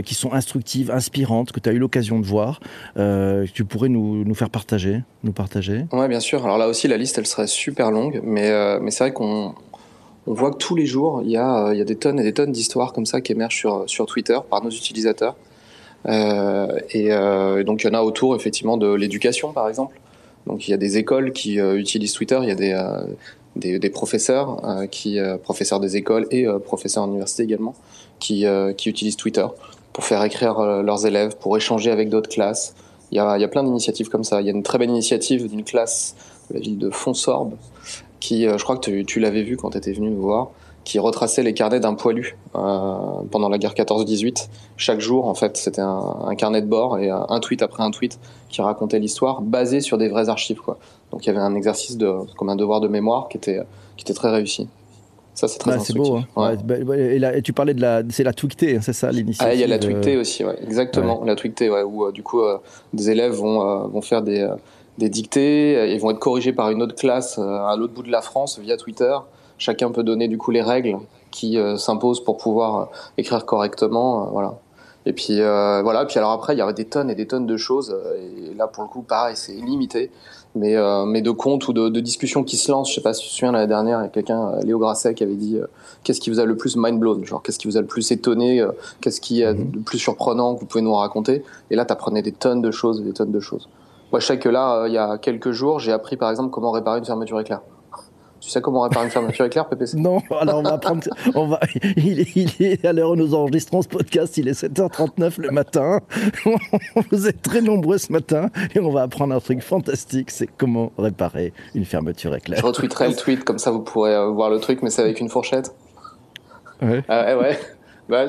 qui 0.04 0.14
sont 0.14 0.32
instructives, 0.32 0.90
inspirantes, 0.90 1.52
que 1.52 1.60
tu 1.60 1.68
as 1.68 1.72
eu 1.72 1.78
l'occasion 1.78 2.18
de 2.18 2.26
voir, 2.26 2.60
que 2.96 3.50
tu 3.52 3.64
pourrais 3.64 3.88
nous, 3.88 4.24
nous, 4.24 4.34
faire 4.34 4.50
partager, 4.50 5.02
nous 5.22 5.32
partager? 5.32 5.84
Ouais, 5.92 6.08
bien 6.08 6.20
sûr. 6.20 6.44
Alors 6.44 6.58
là 6.58 6.68
aussi, 6.68 6.88
la 6.88 6.96
liste, 6.96 7.18
elle 7.18 7.26
serait 7.26 7.46
super 7.46 7.90
longue, 7.90 8.20
mais, 8.24 8.78
mais 8.80 8.90
c'est 8.90 9.04
vrai 9.04 9.12
qu'on 9.12 9.54
on 10.28 10.34
voit 10.34 10.50
que 10.50 10.58
tous 10.58 10.76
les 10.76 10.84
jours, 10.84 11.22
il 11.24 11.30
y 11.30 11.38
a, 11.38 11.72
il 11.72 11.78
y 11.78 11.80
a 11.80 11.84
des 11.84 11.96
tonnes 11.96 12.20
et 12.20 12.22
des 12.22 12.34
tonnes 12.34 12.52
d'histoires 12.52 12.92
comme 12.92 13.06
ça 13.06 13.22
qui 13.22 13.32
émergent 13.32 13.56
sur, 13.56 13.84
sur 13.86 14.04
Twitter 14.04 14.38
par 14.50 14.62
nos 14.62 14.70
utilisateurs. 14.70 15.36
Euh, 16.06 16.78
et, 16.90 17.12
euh, 17.12 17.64
donc, 17.64 17.82
il 17.82 17.86
y 17.86 17.90
en 17.90 17.94
a 17.94 18.02
autour, 18.02 18.36
effectivement, 18.36 18.76
de 18.76 18.92
l'éducation, 18.92 19.52
par 19.52 19.68
exemple. 19.70 19.98
Donc, 20.46 20.68
il 20.68 20.70
y 20.70 20.74
a 20.74 20.76
des 20.76 20.98
écoles 20.98 21.32
qui 21.32 21.58
euh, 21.58 21.78
utilisent 21.78 22.12
Twitter, 22.12 22.38
il 22.42 22.48
y 22.48 22.52
a 22.52 22.54
des, 22.54 22.72
euh, 22.72 23.78
des, 23.78 23.90
professeurs, 23.90 24.64
euh, 24.68 24.86
qui, 24.86 25.18
professeurs 25.42 25.80
des 25.80 25.96
écoles 25.96 26.26
et 26.30 26.46
professeurs 26.62 27.06
d'université 27.06 27.44
également, 27.44 27.74
qui, 28.18 28.44
qui 28.76 28.88
utilisent 28.90 29.16
Twitter 29.16 29.46
pour 29.94 30.04
faire 30.04 30.22
écrire 30.24 30.60
leurs 30.82 31.06
élèves, 31.06 31.36
pour 31.38 31.56
échanger 31.56 31.90
avec 31.90 32.10
d'autres 32.10 32.30
classes. 32.30 32.74
Il 33.10 33.16
y, 33.16 33.20
a, 33.20 33.38
il 33.38 33.40
y 33.40 33.44
a 33.44 33.48
plein 33.48 33.64
d'initiatives 33.64 34.10
comme 34.10 34.24
ça. 34.24 34.42
Il 34.42 34.46
y 34.46 34.50
a 34.50 34.52
une 34.52 34.62
très 34.62 34.76
belle 34.76 34.90
initiative 34.90 35.48
d'une 35.48 35.64
classe 35.64 36.14
de 36.50 36.54
la 36.54 36.60
ville 36.60 36.78
de 36.78 36.90
Fonsorbe 36.90 37.54
qui, 38.20 38.46
euh, 38.46 38.58
je 38.58 38.64
crois 38.64 38.76
que 38.76 39.02
tu, 39.02 39.20
l'avais 39.20 39.42
vu 39.42 39.56
quand 39.56 39.70
tu 39.70 39.78
étais 39.78 39.92
venu 39.92 40.10
nous 40.10 40.20
voir, 40.20 40.48
qui 40.84 40.98
retraçait 40.98 41.42
les 41.42 41.54
carnets 41.54 41.80
d'un 41.80 41.94
poilu 41.94 42.36
euh, 42.54 42.96
pendant 43.30 43.48
la 43.48 43.58
guerre 43.58 43.74
14-18. 43.74 44.48
Chaque 44.76 45.00
jour, 45.00 45.26
en 45.26 45.34
fait, 45.34 45.56
c'était 45.56 45.82
un, 45.82 46.34
carnet 46.36 46.62
de 46.62 46.66
bord 46.66 46.98
et 46.98 47.10
un 47.10 47.40
tweet 47.40 47.62
après 47.62 47.82
un 47.82 47.90
tweet 47.90 48.18
qui 48.48 48.62
racontait 48.62 48.98
l'histoire, 48.98 49.42
basé 49.42 49.80
sur 49.80 49.98
des 49.98 50.08
vraies 50.08 50.28
archives. 50.28 50.60
Quoi. 50.60 50.78
Donc 51.10 51.26
il 51.26 51.28
y 51.28 51.30
avait 51.30 51.40
un 51.40 51.54
exercice 51.54 51.96
de, 51.96 52.10
comme 52.36 52.48
un 52.48 52.56
devoir 52.56 52.80
de 52.80 52.88
mémoire 52.88 53.28
qui 53.28 53.36
était, 53.36 53.60
qui 53.96 54.04
était 54.04 54.14
très 54.14 54.30
réussi. 54.30 54.68
Ça, 55.34 55.46
c'est 55.46 55.58
très 55.58 55.78
C'est 55.78 55.94
beau. 55.94 56.18
Hein. 56.36 56.56
et, 57.34 57.42
tu 57.42 57.52
parlais 57.52 57.74
de 57.74 57.80
la, 57.80 58.02
c'est 58.10 58.24
la 58.24 58.32
Twicté, 58.32 58.76
hein, 58.76 58.80
c'est 58.82 58.92
ça 58.92 59.12
l'initiative. 59.12 59.46
Ah, 59.48 59.54
il 59.54 59.60
y 59.60 59.64
a 59.64 59.68
la 59.68 59.78
Twicté 59.78 60.16
aussi, 60.16 60.44
ouais. 60.44 60.58
exactement. 60.64 61.22
La 61.24 61.34
ouais, 61.34 61.82
où 61.82 62.06
euh, 62.06 62.12
du 62.12 62.24
coup 62.24 62.40
des 62.92 63.10
élèves 63.10 63.32
vont, 63.32 63.86
vont 63.86 64.00
faire 64.00 64.22
des, 64.22 64.48
des 64.98 65.08
dictées, 65.08 65.92
ils 65.92 66.00
vont 66.00 66.10
être 66.10 66.18
corrigés 66.18 66.52
par 66.52 66.70
une 66.70 66.82
autre 66.82 66.96
classe 66.96 67.38
euh, 67.38 67.64
à 67.64 67.76
l'autre 67.76 67.94
bout 67.94 68.02
de 68.02 68.10
la 68.10 68.20
France 68.20 68.58
via 68.58 68.76
Twitter. 68.76 69.16
Chacun 69.56 69.90
peut 69.90 70.02
donner 70.02 70.28
du 70.28 70.38
coup 70.38 70.50
les 70.50 70.60
règles 70.60 70.98
qui 71.30 71.56
euh, 71.56 71.76
s'imposent 71.76 72.22
pour 72.22 72.36
pouvoir 72.36 72.76
euh, 72.76 72.84
écrire 73.16 73.46
correctement, 73.46 74.28
voilà. 74.32 74.58
Et 75.06 75.12
puis 75.12 75.36
voilà. 75.38 76.04
Puis 76.04 76.18
alors 76.18 76.32
après, 76.32 76.54
il 76.54 76.58
y 76.58 76.60
avait 76.60 76.74
des 76.74 76.84
tonnes 76.84 77.08
et 77.08 77.14
des 77.14 77.26
tonnes 77.26 77.46
de 77.46 77.56
choses. 77.56 77.96
Et 78.18 78.52
là, 78.54 78.66
pour 78.66 78.82
le 78.82 78.90
coup, 78.90 79.00
pareil, 79.00 79.36
c'est 79.36 79.54
limité. 79.54 80.10
Mais 80.54 80.76
mais 81.06 81.22
de 81.22 81.30
comptes 81.30 81.66
ou 81.68 81.72
de, 81.72 81.88
de, 81.88 82.00
discussions 82.00 82.44
qui 82.44 82.58
se 82.58 82.70
lancent. 82.70 82.90
Je 82.90 82.96
sais 82.96 83.00
pas 83.00 83.14
si 83.14 83.22
tu 83.22 83.28
te 83.28 83.32
souviens 83.32 83.52
l'année 83.52 83.68
dernière, 83.68 84.00
il 84.00 84.02
y 84.02 84.06
a 84.06 84.10
quelqu'un, 84.10 84.56
Léo 84.64 84.78
Grasset, 84.78 85.14
qui 85.14 85.22
avait 85.22 85.36
dit 85.36 85.58
qu'est-ce 86.04 86.20
qui 86.20 86.28
vous 86.28 86.40
a 86.40 86.44
le 86.44 86.58
plus 86.58 86.76
mind 86.76 87.00
blown, 87.00 87.24
genre 87.24 87.40
qu'est-ce 87.42 87.58
qui 87.58 87.68
vous 87.68 87.78
a 87.78 87.80
le 87.80 87.86
plus 87.86 88.10
étonné, 88.10 88.62
qu'est-ce 89.00 89.22
qui 89.22 89.40
est 89.40 89.54
mhm. 89.54 89.70
le 89.76 89.80
plus 89.80 89.98
surprenant? 89.98 90.56
que 90.56 90.60
vous 90.60 90.66
pouvez 90.66 90.82
nous 90.82 90.94
raconter. 90.94 91.42
Et 91.70 91.76
là, 91.76 91.86
tu 91.86 91.92
apprenais 91.94 92.20
des 92.20 92.32
tonnes 92.32 92.60
de 92.60 92.70
choses, 92.70 93.02
des 93.02 93.12
tonnes 93.14 93.32
de 93.32 93.40
choses. 93.40 93.66
Moi, 94.10 94.20
je 94.20 94.26
sais 94.26 94.38
que 94.38 94.48
là, 94.48 94.82
euh, 94.82 94.88
il 94.88 94.94
y 94.94 94.98
a 94.98 95.18
quelques 95.18 95.50
jours, 95.50 95.78
j'ai 95.78 95.92
appris 95.92 96.16
par 96.16 96.30
exemple 96.30 96.50
comment 96.50 96.70
réparer 96.70 96.98
une 96.98 97.04
fermeture 97.04 97.38
éclair. 97.40 97.60
Tu 98.40 98.50
sais 98.50 98.60
comment 98.60 98.82
réparer 98.82 99.06
une 99.06 99.10
fermeture 99.10 99.44
éclair, 99.44 99.68
PPC 99.68 99.98
Non, 99.98 100.22
alors 100.30 100.60
on 100.60 100.62
va 100.62 100.74
apprendre. 100.74 101.02
On 101.34 101.48
va, 101.48 101.58
il, 101.96 102.20
est, 102.20 102.84
à 102.84 102.92
l'heure 102.92 103.10
où 103.10 103.16
nous 103.16 103.34
enregistrons 103.34 103.82
ce 103.82 103.88
podcast, 103.88 104.36
il 104.38 104.48
est 104.48 104.62
7h39 104.62 105.40
le 105.40 105.50
matin. 105.50 106.00
Vous 107.10 107.26
êtes 107.26 107.42
très 107.42 107.60
nombreux 107.60 107.98
ce 107.98 108.12
matin 108.12 108.48
et 108.74 108.80
on 108.80 108.90
va 108.90 109.02
apprendre 109.02 109.34
un 109.34 109.40
truc 109.40 109.60
fantastique 109.60 110.30
c'est 110.30 110.46
comment 110.46 110.92
réparer 110.98 111.52
une 111.74 111.84
fermeture 111.84 112.34
éclair. 112.34 112.60
Je 112.60 112.64
retweeterai 112.64 113.08
le 113.08 113.16
tweet, 113.16 113.44
comme 113.44 113.58
ça 113.58 113.72
vous 113.72 113.80
pourrez 113.80 114.14
euh, 114.14 114.28
voir 114.28 114.50
le 114.50 114.60
truc, 114.60 114.82
mais 114.82 114.90
c'est 114.90 115.02
avec 115.02 115.20
une 115.20 115.28
fourchette. 115.28 115.74
Ouais. 116.80 117.02
Euh, 117.10 117.40
ouais. 117.40 117.58
Bah, 118.08 118.26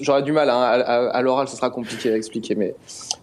J'aurais 0.00 0.22
du 0.22 0.32
mal. 0.32 0.48
Hein. 0.50 0.60
À, 0.60 1.08
à, 1.08 1.22
l'oral, 1.22 1.48
ce 1.48 1.56
sera 1.56 1.70
compliqué 1.70 2.10
à 2.12 2.16
expliquer. 2.16 2.54
Mais, 2.54 2.74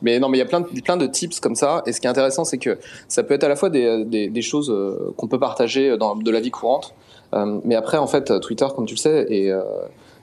mais 0.01 0.19
non, 0.19 0.29
mais 0.29 0.37
il 0.37 0.41
y 0.41 0.43
a 0.43 0.47
plein 0.47 0.61
de, 0.61 0.81
plein 0.81 0.97
de 0.97 1.07
tips 1.07 1.39
comme 1.39 1.55
ça. 1.55 1.81
Et 1.85 1.93
ce 1.93 1.99
qui 1.99 2.07
est 2.07 2.09
intéressant, 2.09 2.45
c'est 2.45 2.57
que 2.57 2.77
ça 3.07 3.23
peut 3.23 3.33
être 3.33 3.43
à 3.43 3.49
la 3.49 3.55
fois 3.55 3.69
des, 3.69 4.05
des, 4.05 4.29
des 4.29 4.41
choses 4.41 4.69
euh, 4.69 5.13
qu'on 5.17 5.27
peut 5.27 5.39
partager 5.39 5.97
dans 5.97 6.15
de 6.15 6.31
la 6.31 6.39
vie 6.39 6.51
courante. 6.51 6.93
Euh, 7.33 7.59
mais 7.63 7.75
après, 7.75 7.97
en 7.97 8.07
fait, 8.07 8.39
Twitter, 8.41 8.67
comme 8.75 8.85
tu 8.85 8.93
le 8.93 8.99
sais, 8.99 9.25
et 9.29 9.51
euh, 9.51 9.61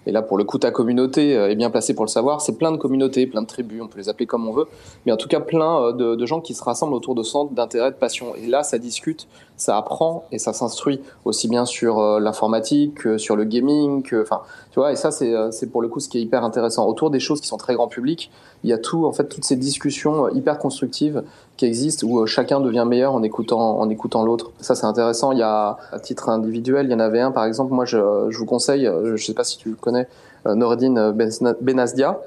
et 0.07 0.12
là 0.12 0.23
pour 0.23 0.38
le 0.38 0.45
coup 0.45 0.59
ta 0.59 0.71
communauté 0.71 1.37
euh, 1.37 1.50
est 1.50 1.57
bien 1.57 1.71
placée 1.71 1.95
pour 1.95 2.04
le 2.04 2.11
savoir, 2.11 2.40
c'est 2.40 2.57
plein 2.57 2.73
de 2.73 2.76
communautés, 2.76 3.26
plein 3.26 3.42
de 3.42 3.47
tribus, 3.47 3.80
on 3.83 3.88
peut 3.88 3.99
les 3.99 4.09
appeler 4.09 4.26
comme 4.26 4.49
on 4.49 4.52
veut, 4.52 4.66
mais 5.07 5.12
en 5.12 5.16
tout 5.16 5.28
cas 5.28 5.40
plein 5.40 5.83
euh, 5.83 6.16
de, 6.16 6.26
gens 6.26 6.40
qui 6.40 6.54
se 6.54 6.62
rassemblent 6.62 6.95
autour 6.95 7.14
de 7.14 7.23
centres 7.23 7.52
d'intérêt, 7.52 7.90
de 7.90 7.97
passion. 7.97 8.35
Et 8.37 8.47
là 8.47 8.62
ça 8.62 8.78
discute, 8.78 9.28
ça 9.57 9.76
apprend 9.76 10.25
et 10.33 10.38
ça 10.38 10.52
s'instruit 10.52 11.00
aussi 11.25 11.49
bien 11.49 11.64
sur 11.64 11.99
euh, 11.99 12.21
l'informatique 12.21 12.95
que 12.95 13.19
sur 13.19 13.37
le 13.37 13.45
gaming, 13.45 14.02
enfin 14.21 14.42
tu 14.71 14.78
vois, 14.78 14.92
et 14.92 14.97
ça 14.97 15.11
c'est 15.11 15.66
pour 15.71 15.83
le 15.83 15.88
coup 15.88 16.00
ce 16.00 16.09
qui 16.09 16.19
est 16.19 16.23
hyper 16.23 16.45
intéressant. 16.45 16.87
Autour 16.87 17.11
des 17.11 17.21
choses 17.21 17.40
qui 17.40 17.49
sont 17.49 17.57
très 17.57 17.75
grand 17.75 17.88
public, 17.88 18.30
il 18.62 18.71
y 18.71 18.73
a 18.73 18.78
tout 18.78 19.04
en 19.07 19.12
fait 19.12 19.28
toutes 19.28 19.45
ces 19.45 19.57
discussions 19.57 20.28
hyper 20.30 20.59
constructives 20.59 21.23
qui 21.61 21.67
existent 21.67 22.07
où 22.07 22.26
chacun 22.26 22.61
devient 22.61 22.87
meilleur 22.88 23.12
en 23.12 23.23
écoutant 23.23 23.79
en 23.79 23.88
écoutant 23.90 24.25
l'autre. 24.25 24.50
Ça 24.61 24.75
c'est 24.75 24.87
intéressant. 24.87 25.33
Il 25.33 25.38
y 25.38 25.43
a 25.43 25.76
à 25.93 25.99
titre 26.00 26.29
individuel, 26.31 26.87
il 26.87 26.93
y 26.93 26.95
en 26.95 27.00
avait 27.00 27.21
un 27.21 27.31
par 27.33 27.45
exemple. 27.45 27.73
Moi 27.73 27.85
je, 27.85 27.99
je 28.31 28.38
vous 28.38 28.47
conseille, 28.47 28.90
je 29.14 29.23
sais 29.23 29.35
pas 29.35 29.45
si 29.45 29.59
tu 29.59 29.69
le 29.69 29.76
connais 29.76 30.09
euh, 30.47 30.55
Nordine 30.55 30.99
euh, 30.99 31.55
Benazdia, 31.61 32.21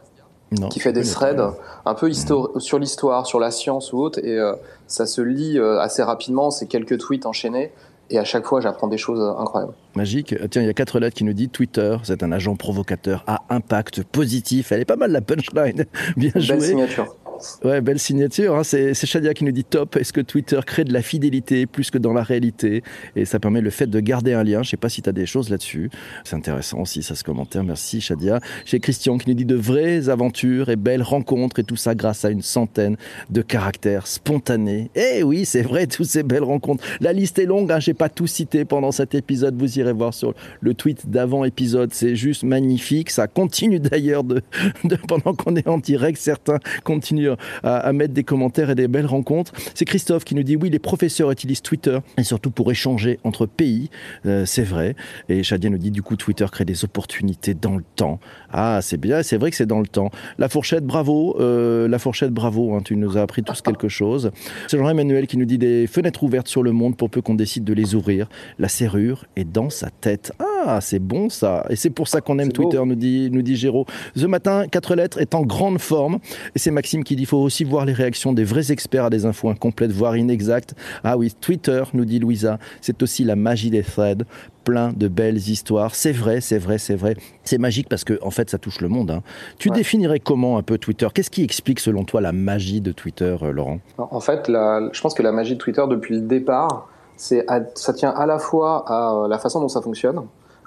qui 0.70 0.80
fait 0.80 0.94
des 0.94 1.04
threads 1.04 1.54
un 1.86 1.96
peu 1.96 2.12
sur 2.14 2.80
l'histoire, 2.80 3.26
sur 3.26 3.40
la 3.40 3.50
science 3.50 3.92
ou 3.92 3.98
autre, 4.00 4.20
et 4.24 4.38
euh, 4.38 4.54
ça 4.86 5.08
se 5.08 5.22
lit 5.22 5.60
assez 5.60 6.04
rapidement, 6.04 6.52
c'est 6.52 6.68
quelques 6.68 7.00
tweets 7.00 7.26
enchaînés, 7.26 7.72
et 8.12 8.20
à 8.20 8.24
chaque 8.24 8.46
fois 8.46 8.62
j'apprends 8.62 8.88
des 8.88 9.00
choses 9.00 9.20
incroyables. 9.40 9.74
Magique. 9.96 10.36
Tiens, 10.52 10.62
il 10.62 10.68
y 10.68 10.70
a 10.70 10.74
quatre 10.74 11.00
lettres 11.00 11.16
qui 11.16 11.24
nous 11.24 11.34
dit 11.34 11.50
Twitter, 11.50 11.98
c'est 12.04 12.22
un 12.22 12.32
agent 12.32 12.56
provocateur 12.56 13.24
à 13.26 13.42
impact 13.50 14.04
positif. 14.04 14.72
Elle 14.72 14.82
est 14.82 14.86
pas 14.86 14.96
mal 14.96 15.12
la 15.12 15.22
punchline. 15.22 15.86
Bien 16.18 16.32
joué. 16.36 16.56
Belle 16.56 16.62
signature. 16.62 17.16
Ouais, 17.64 17.82
belle 17.82 18.00
signature. 18.00 18.56
Hein. 18.56 18.64
C'est 18.64 18.94
Shadia 18.94 19.34
qui 19.34 19.44
nous 19.44 19.52
dit 19.52 19.64
top. 19.64 19.96
Est-ce 19.96 20.14
que 20.14 20.22
Twitter 20.22 20.60
crée 20.66 20.84
de 20.84 20.94
la 20.94 21.02
fidélité 21.02 21.66
plus 21.66 21.92
que 21.92 21.98
dans 21.98 22.14
la 22.14 22.24
réalité? 22.24 22.84
Et 23.16 23.26
ça 23.26 23.40
permet 23.40 23.62
le 23.62 23.70
fait 23.70 23.88
de 23.88 24.00
garder 24.00 24.34
un 24.34 24.44
lien. 24.44 24.64
Je 24.64 24.70
sais 24.70 24.78
pas 24.78 24.90
si 24.90 25.02
tu 25.02 25.10
as 25.10 25.14
des 25.14 25.26
choses 25.26 25.50
là-dessus. 25.50 25.90
C'est 26.24 26.36
intéressant 26.36 26.80
aussi, 26.80 27.04
ça 27.04 27.16
ce 27.16 27.24
commentaire. 27.24 27.64
Merci 27.64 28.02
Shadia. 28.02 28.40
Chez 28.66 28.80
Christian 28.80 29.18
qui 29.18 29.30
nous 29.30 29.36
dit 29.36 29.46
de 29.46 29.56
vraies 29.56 30.10
aventures 30.10 30.70
et 30.70 30.76
belles 30.76 31.02
rencontres 31.02 31.60
et 31.60 31.64
tout 31.64 31.76
ça 31.76 31.96
grâce 31.96 32.26
à 32.26 32.30
une 32.30 32.42
centaine 32.42 32.98
de 33.30 33.42
caractères 33.42 34.08
spontanés. 34.08 34.90
Eh 34.96 35.24
oui, 35.24 35.46
c'est 35.46 35.62
vrai, 35.62 35.88
toutes 35.88 36.06
ces 36.06 36.24
belles 36.24 36.44
rencontres. 36.44 36.84
La 37.02 37.14
liste 37.14 37.40
est 37.40 37.46
longue, 37.46 37.72
hein, 37.72 37.80
j'ai 37.80 37.94
pas 37.94 38.10
tout 38.10 38.28
cité 38.28 38.66
pendant 38.66 38.92
cet 38.92 39.16
épisode. 39.16 39.56
Vous 39.58 39.80
irez 39.80 39.94
voir 39.94 40.14
sur 40.14 40.34
le 40.62 40.74
tweet 40.74 41.10
d'avant 41.10 41.44
épisode. 41.44 41.94
C'est 41.94 42.16
juste 42.16 42.44
magnifique. 42.44 43.10
Ça 43.10 43.28
continue 43.28 43.80
d'ailleurs 43.80 44.24
de, 44.24 44.42
pendant 45.08 45.34
qu'on 45.34 45.56
est 45.56 45.68
en 45.68 45.78
direct. 45.78 46.18
Certains 46.20 46.60
continuent 46.84 47.33
à, 47.64 47.92
mettre 47.94 48.14
des 48.14 48.24
commentaires 48.24 48.70
et 48.70 48.76
des 48.76 48.88
belles 48.88 49.06
rencontres. 49.06 49.52
C'est 49.76 49.86
Christophe 49.86 50.24
qui 50.24 50.36
nous 50.36 50.44
dit 50.44 50.56
oui, 50.56 50.70
les 50.70 50.80
professeurs 50.80 51.32
utilisent 51.32 51.62
Twitter 51.62 52.00
et 52.18 52.24
surtout 52.24 52.52
pour 52.52 52.72
échanger 52.72 53.20
entre 53.24 53.46
pays. 53.46 53.90
Euh, 54.26 54.46
c'est 54.46 54.64
vrai. 54.64 54.96
Et 55.30 55.44
Shadia 55.44 55.70
nous 55.70 55.78
dit 55.78 55.92
du 55.92 56.02
coup 56.02 56.16
Twitter 56.16 56.46
crée 56.52 56.66
des 56.66 56.84
opportunités 56.84 57.54
dans 57.54 57.76
le 57.76 57.84
temps. 57.96 58.20
Ah, 58.52 58.80
c'est 58.82 58.98
bien. 58.98 59.24
C'est 59.24 59.38
vrai 59.38 59.50
que 59.52 59.56
c'est 59.56 59.66
dans 59.66 59.80
le 59.80 59.88
temps. 59.88 60.12
La 60.38 60.50
fourchette, 60.50 60.86
bravo. 60.86 61.36
Euh, 61.40 61.88
la 61.88 62.00
fourchette, 62.00 62.32
bravo. 62.32 62.76
Hein, 62.76 62.82
tu 62.84 62.96
nous 62.96 63.18
as 63.18 63.22
appris 63.22 63.44
tous 63.44 63.62
quelque 63.62 63.88
chose. 63.88 64.32
C'est 64.68 64.78
Jean-Emmanuel 64.78 65.28
qui 65.28 65.38
nous 65.38 65.46
dit 65.46 65.58
des 65.58 65.88
fenêtres 65.88 66.24
ouvertes 66.24 66.48
sur 66.48 66.64
le 66.64 66.72
monde 66.72 66.98
pour 66.98 67.10
peu 67.10 67.22
qu'on 67.22 67.36
décide 67.36 67.64
de 67.64 67.74
les 67.74 67.96
ouvrir. 67.96 68.28
La 68.60 68.70
serrure 68.70 69.26
est 69.36 69.50
dans 69.50 69.70
sa 69.70 69.90
tête. 69.90 70.34
Ah, 70.40 70.53
c'est 70.82 71.00
bon 71.00 71.30
ça. 71.30 71.66
Et 71.70 71.76
c'est 71.76 71.90
pour 71.90 72.08
ça 72.08 72.22
qu'on 72.22 72.40
aime 72.40 72.52
Twitter, 72.52 72.82
nous 72.86 72.96
dit, 72.96 73.30
nous 73.32 73.42
dit 73.42 73.56
Géraud. 73.56 73.86
Ce 74.16 74.26
matin, 74.26 74.66
quatre 74.68 74.96
lettres 74.96 75.20
est 75.20 75.36
en 75.36 75.44
grande 75.44 75.80
forme. 75.80 76.20
Et 76.56 76.60
c'est 76.60 76.72
Maxime 76.72 77.04
qui 77.04 77.16
dit 77.16 77.24
il 77.24 77.28
faut 77.28 77.38
aussi 77.38 77.64
voir 77.64 77.86
les 77.86 77.94
réactions 77.94 78.34
des 78.34 78.44
vrais 78.44 78.72
experts 78.72 79.06
à 79.06 79.10
des 79.10 79.26
infos 79.26 79.50
incomplètes, 79.50 79.92
voire 79.92 80.18
inexactes. 80.18 80.76
Ah 81.04 81.18
oui, 81.18 81.34
Twitter, 81.40 81.84
nous 81.94 82.06
dit 82.06 82.20
Louisa, 82.20 82.60
c'est 82.82 83.02
aussi 83.02 83.24
la 83.24 83.36
magie 83.36 83.70
des 83.70 83.84
threads 83.84 84.26
plein 84.64 84.94
de 84.94 85.08
belles 85.08 85.38
histoires. 85.38 85.96
C'est 85.96 86.12
vrai, 86.12 86.42
c'est 86.42 86.58
vrai, 86.58 86.78
c'est 86.78 86.96
vrai. 86.96 87.16
C'est 87.44 87.58
magique 87.58 87.90
parce 87.90 88.04
que 88.04 88.18
en 88.22 88.32
fait, 88.32 88.50
ça 88.50 88.58
touche 88.58 88.82
le 88.82 88.88
monde. 88.88 89.12
Hein. 89.12 89.22
Tu 89.58 89.70
définirais 89.70 90.20
comment 90.20 90.58
un 90.58 90.64
peu 90.64 90.78
Twitter? 90.78 91.08
Qu'est-ce 91.14 91.30
qui 91.30 91.44
explique 91.44 91.80
selon 91.80 92.04
toi 92.04 92.22
la 92.22 92.32
magie 92.32 92.82
de 92.82 92.92
Twitter, 92.92 93.36
euh, 93.42 93.52
Laurent? 93.52 93.80
En 93.98 94.20
fait, 94.20 94.48
je 94.48 95.02
pense 95.02 95.14
que 95.14 95.24
la 95.24 95.32
magie 95.32 95.54
de 95.54 95.60
Twitter 95.60 95.84
depuis 95.90 96.16
le 96.16 96.22
départ, 96.22 96.88
c'est 97.18 97.46
ça 97.76 97.94
tient 97.94 98.10
à 98.10 98.26
la 98.26 98.40
fois 98.40 98.86
à 98.88 99.14
euh, 99.14 99.28
la 99.28 99.38
façon 99.38 99.60
dont 99.60 99.68
ça 99.68 99.82
fonctionne, 99.82 100.22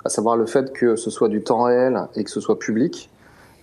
à 0.06 0.08
savoir 0.08 0.36
le 0.36 0.46
fait 0.46 0.72
que 0.72 0.96
ce 0.96 1.10
soit 1.10 1.28
du 1.28 1.42
temps 1.42 1.62
réel 1.62 2.08
et 2.14 2.24
que 2.24 2.30
ce 2.30 2.40
soit 2.40 2.58
public, 2.58 3.10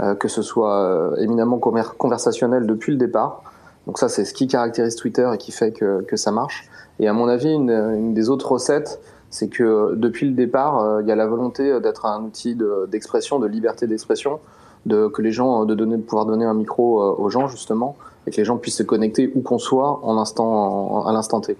euh, 0.01 0.15
que 0.15 0.27
ce 0.27 0.41
soit 0.41 1.13
éminemment 1.17 1.57
conversationnel 1.57 2.67
depuis 2.67 2.91
le 2.91 2.97
départ. 2.97 3.43
Donc 3.87 3.97
ça, 3.97 4.09
c'est 4.09 4.25
ce 4.25 4.33
qui 4.33 4.47
caractérise 4.47 4.95
Twitter 4.95 5.29
et 5.33 5.37
qui 5.37 5.51
fait 5.51 5.71
que, 5.71 6.01
que 6.01 6.15
ça 6.15 6.31
marche. 6.31 6.69
Et 6.99 7.07
à 7.07 7.13
mon 7.13 7.27
avis, 7.27 7.51
une, 7.51 8.13
des 8.13 8.29
autres 8.29 8.51
recettes, 8.51 8.99
c'est 9.29 9.47
que 9.47 9.95
depuis 9.95 10.27
le 10.27 10.33
départ, 10.33 10.79
euh, 10.79 11.01
il 11.01 11.07
y 11.07 11.11
a 11.11 11.15
la 11.15 11.25
volonté 11.25 11.79
d'être 11.81 12.05
un 12.05 12.23
outil 12.23 12.57
d'expression, 12.87 13.39
de, 13.39 13.47
liberté 13.47 13.87
d'expression, 13.87 14.39
de 14.85 15.07
que 15.07 15.21
les 15.21 15.31
gens 15.31 15.65
de 15.65 15.75
donner 15.75 15.97
pouvoir 15.97 16.25
donner 16.25 16.45
un 16.45 16.53
micro 16.53 17.01
euh, 17.01 17.15
aux 17.17 17.29
gens 17.29 17.47
justement 17.47 17.95
et 18.27 18.31
que 18.31 18.37
les 18.37 18.45
gens 18.45 18.57
puissent 18.57 18.77
se 18.77 18.83
connecter 18.83 19.31
où 19.35 19.41
qu'on 19.41 19.59
soit 19.59 19.99
en 20.03 20.17
instant 20.17 21.05
à 21.05 21.13
l'instant 21.13 21.41
T. 21.41 21.55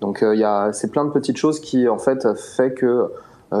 Donc 0.00 0.22
euh, 0.22 0.34
il 0.34 0.40
y 0.40 0.44
a 0.44 0.72
c'est 0.72 0.90
plein 0.90 1.04
de 1.04 1.10
petites 1.10 1.36
choses 1.36 1.60
qui 1.60 1.88
en 1.88 1.98
fait 1.98 2.26
fait 2.36 2.72
que 2.74 2.86
euh, 2.86 3.06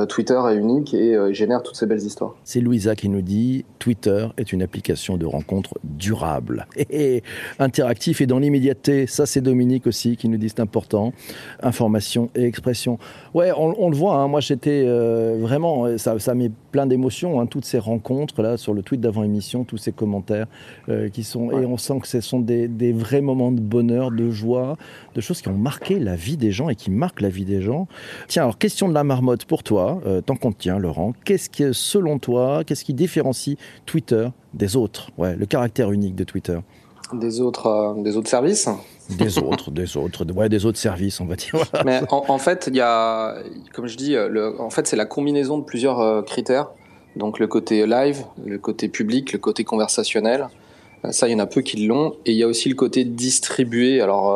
Twitter 0.06 0.38
est 0.50 0.56
unique 0.56 0.92
et 0.92 1.14
euh, 1.14 1.32
génère 1.32 1.62
toutes 1.62 1.76
ces 1.76 1.86
belles 1.86 2.02
histoires. 2.02 2.34
C'est 2.44 2.60
Louisa 2.60 2.94
qui 2.94 3.08
nous 3.08 3.22
dit 3.22 3.64
Twitter 3.78 4.28
est 4.36 4.52
une 4.52 4.62
application 4.62 5.16
de 5.16 5.24
rencontre 5.24 5.78
durable 5.82 6.66
et 6.76 7.22
interactif 7.58 8.20
et 8.20 8.26
dans 8.26 8.38
l'immédiateté. 8.38 9.06
Ça, 9.06 9.24
c'est 9.24 9.40
Dominique 9.40 9.86
aussi 9.86 10.16
qui 10.16 10.28
nous 10.28 10.36
dit 10.36 10.50
c'est 10.50 10.60
important. 10.60 11.12
Information 11.62 12.28
et 12.34 12.44
expression. 12.44 12.98
Ouais, 13.32 13.50
on, 13.56 13.88
le 13.88 13.96
voit. 13.96 14.16
Hein. 14.16 14.28
moi, 14.28 14.40
j'étais 14.40 14.84
euh, 14.86 15.38
vraiment. 15.40 15.96
Ça, 15.96 16.18
ça 16.18 16.34
met 16.34 16.50
plein 16.70 16.86
d'émotions. 16.86 17.40
Hein, 17.40 17.46
toutes 17.46 17.64
ces 17.64 17.78
rencontres 17.78 18.42
là 18.42 18.56
sur 18.58 18.74
le 18.74 18.82
tweet 18.82 19.00
d'avant 19.00 19.24
émission, 19.24 19.64
tous 19.64 19.78
ces 19.78 19.92
commentaires 19.92 20.46
qui 21.12 21.24
sont 21.24 21.50
et 21.50 21.66
on 21.66 21.76
sent 21.76 22.00
que 22.00 22.08
ce 22.08 22.20
sont 22.20 22.40
des, 22.40 22.68
des, 22.68 22.92
vrais 22.92 23.20
moments 23.20 23.52
de 23.52 23.60
bonheur, 23.60 24.10
de 24.10 24.30
joie, 24.30 24.76
de 25.14 25.20
choses 25.20 25.40
qui 25.40 25.48
ont 25.48 25.56
marqué 25.56 25.98
la 25.98 26.16
vie 26.16 26.36
des 26.36 26.50
gens 26.50 26.68
et 26.68 26.74
qui 26.74 26.90
marquent 26.90 27.20
la 27.20 27.28
vie 27.28 27.44
des 27.44 27.62
gens. 27.62 27.88
Tiens, 28.26 28.42
alors 28.42 28.58
question 28.58 28.88
de 28.88 28.94
la 28.94 29.04
marmotte 29.04 29.44
pour 29.44 29.62
toi. 29.62 29.77
Euh, 29.78 30.20
tant 30.20 30.36
qu'on 30.36 30.52
tient, 30.52 30.78
Laurent, 30.78 31.12
qu'est-ce 31.24 31.48
qui, 31.48 31.64
selon 31.72 32.18
toi, 32.18 32.62
qu'est-ce 32.64 32.84
qui 32.84 32.94
différencie 32.94 33.56
Twitter 33.86 34.28
des 34.54 34.76
autres? 34.76 35.10
Ouais, 35.18 35.36
le 35.36 35.46
caractère 35.46 35.90
unique 35.92 36.14
de 36.14 36.24
Twitter. 36.24 36.58
Des 37.12 37.40
autres, 37.40 37.66
euh, 37.66 38.02
des 38.02 38.16
autres 38.16 38.28
services 38.28 38.68
des 39.10 39.38
autres, 39.38 39.70
des 39.70 39.96
autres, 39.96 40.30
ouais, 40.34 40.50
des 40.50 40.66
autres 40.66 40.76
services, 40.76 41.18
on 41.22 41.24
va 41.24 41.34
dire. 41.34 41.54
Mais 41.86 42.02
en, 42.10 42.36
fait, 42.36 42.68
il 42.70 42.76
y 42.76 42.82
a, 42.82 43.36
comme 43.72 43.86
je 43.86 43.96
dis, 43.96 44.12
le, 44.12 44.60
en 44.60 44.68
fait, 44.68 44.86
c'est 44.86 44.96
la 44.96 45.06
combinaison 45.06 45.56
de 45.56 45.64
plusieurs 45.64 46.00
euh, 46.00 46.20
critères. 46.20 46.68
Donc 47.16 47.38
le 47.38 47.46
côté 47.46 47.86
live, 47.86 48.24
le 48.44 48.58
côté 48.58 48.90
public, 48.90 49.32
le 49.32 49.38
côté 49.38 49.64
conversationnel. 49.64 50.48
Ça, 51.10 51.26
il 51.26 51.32
y 51.32 51.34
en 51.34 51.38
a 51.38 51.46
peu 51.46 51.62
qui 51.62 51.86
l'ont. 51.86 52.16
Et 52.26 52.32
il 52.32 52.36
y 52.36 52.42
a 52.42 52.46
aussi 52.46 52.68
le 52.68 52.74
côté 52.74 53.04
distribué. 53.04 54.02
Alors, 54.02 54.30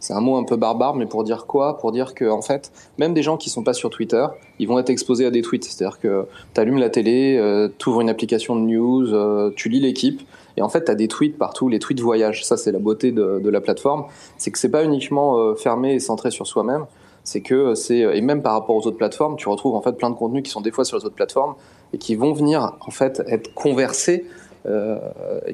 c'est 0.00 0.14
un 0.14 0.20
mot 0.20 0.36
un 0.36 0.44
peu 0.44 0.56
barbare, 0.56 0.96
mais 0.96 1.06
pour 1.06 1.24
dire 1.24 1.46
quoi? 1.46 1.76
Pour 1.76 1.92
dire 1.92 2.14
que 2.14 2.24
en 2.24 2.40
fait, 2.40 2.72
même 2.98 3.12
des 3.12 3.22
gens 3.22 3.36
qui 3.36 3.50
sont 3.50 3.62
pas 3.62 3.74
sur 3.74 3.90
Twitter, 3.90 4.26
ils 4.58 4.66
vont 4.66 4.78
être 4.78 4.88
exposés 4.88 5.26
à 5.26 5.30
des 5.30 5.42
tweets. 5.42 5.64
C'est-à-dire 5.64 6.00
que 6.00 6.26
tu 6.54 6.60
allumes 6.60 6.78
la 6.78 6.88
télé, 6.88 7.36
euh, 7.38 7.68
tu 7.78 7.90
ouvres 7.90 8.00
une 8.00 8.08
application 8.08 8.56
de 8.56 8.62
news, 8.62 9.12
euh, 9.12 9.52
tu 9.54 9.68
lis 9.68 9.80
l'équipe, 9.80 10.22
et 10.56 10.62
en 10.62 10.70
fait, 10.70 10.86
tu 10.86 10.90
as 10.90 10.94
des 10.94 11.06
tweets 11.06 11.36
partout. 11.36 11.68
Les 11.68 11.78
tweets 11.78 12.00
voyagent. 12.00 12.44
Ça, 12.44 12.56
c'est 12.56 12.72
la 12.72 12.78
beauté 12.78 13.12
de, 13.12 13.48
la 13.48 13.60
plateforme. 13.60 14.06
C'est 14.38 14.50
que 14.50 14.58
c'est 14.58 14.70
pas 14.70 14.84
uniquement 14.84 15.38
euh, 15.38 15.54
fermé 15.54 15.94
et 15.94 16.00
centré 16.00 16.30
sur 16.30 16.46
soi-même. 16.46 16.86
C'est 17.22 17.42
que 17.42 17.74
c'est 17.74 17.98
et 17.98 18.22
même 18.22 18.40
par 18.40 18.54
rapport 18.54 18.74
aux 18.74 18.86
autres 18.86 18.96
plateformes, 18.96 19.36
tu 19.36 19.50
retrouves 19.50 19.74
en 19.74 19.82
fait 19.82 19.92
plein 19.92 20.08
de 20.08 20.14
contenus 20.14 20.42
qui 20.42 20.50
sont 20.50 20.62
des 20.62 20.70
fois 20.70 20.86
sur 20.86 20.96
les 20.96 21.04
autres 21.04 21.14
plateformes 21.14 21.54
et 21.92 21.98
qui 21.98 22.14
vont 22.14 22.32
venir 22.32 22.76
en 22.80 22.90
fait 22.90 23.22
être 23.26 23.52
conversés 23.52 24.24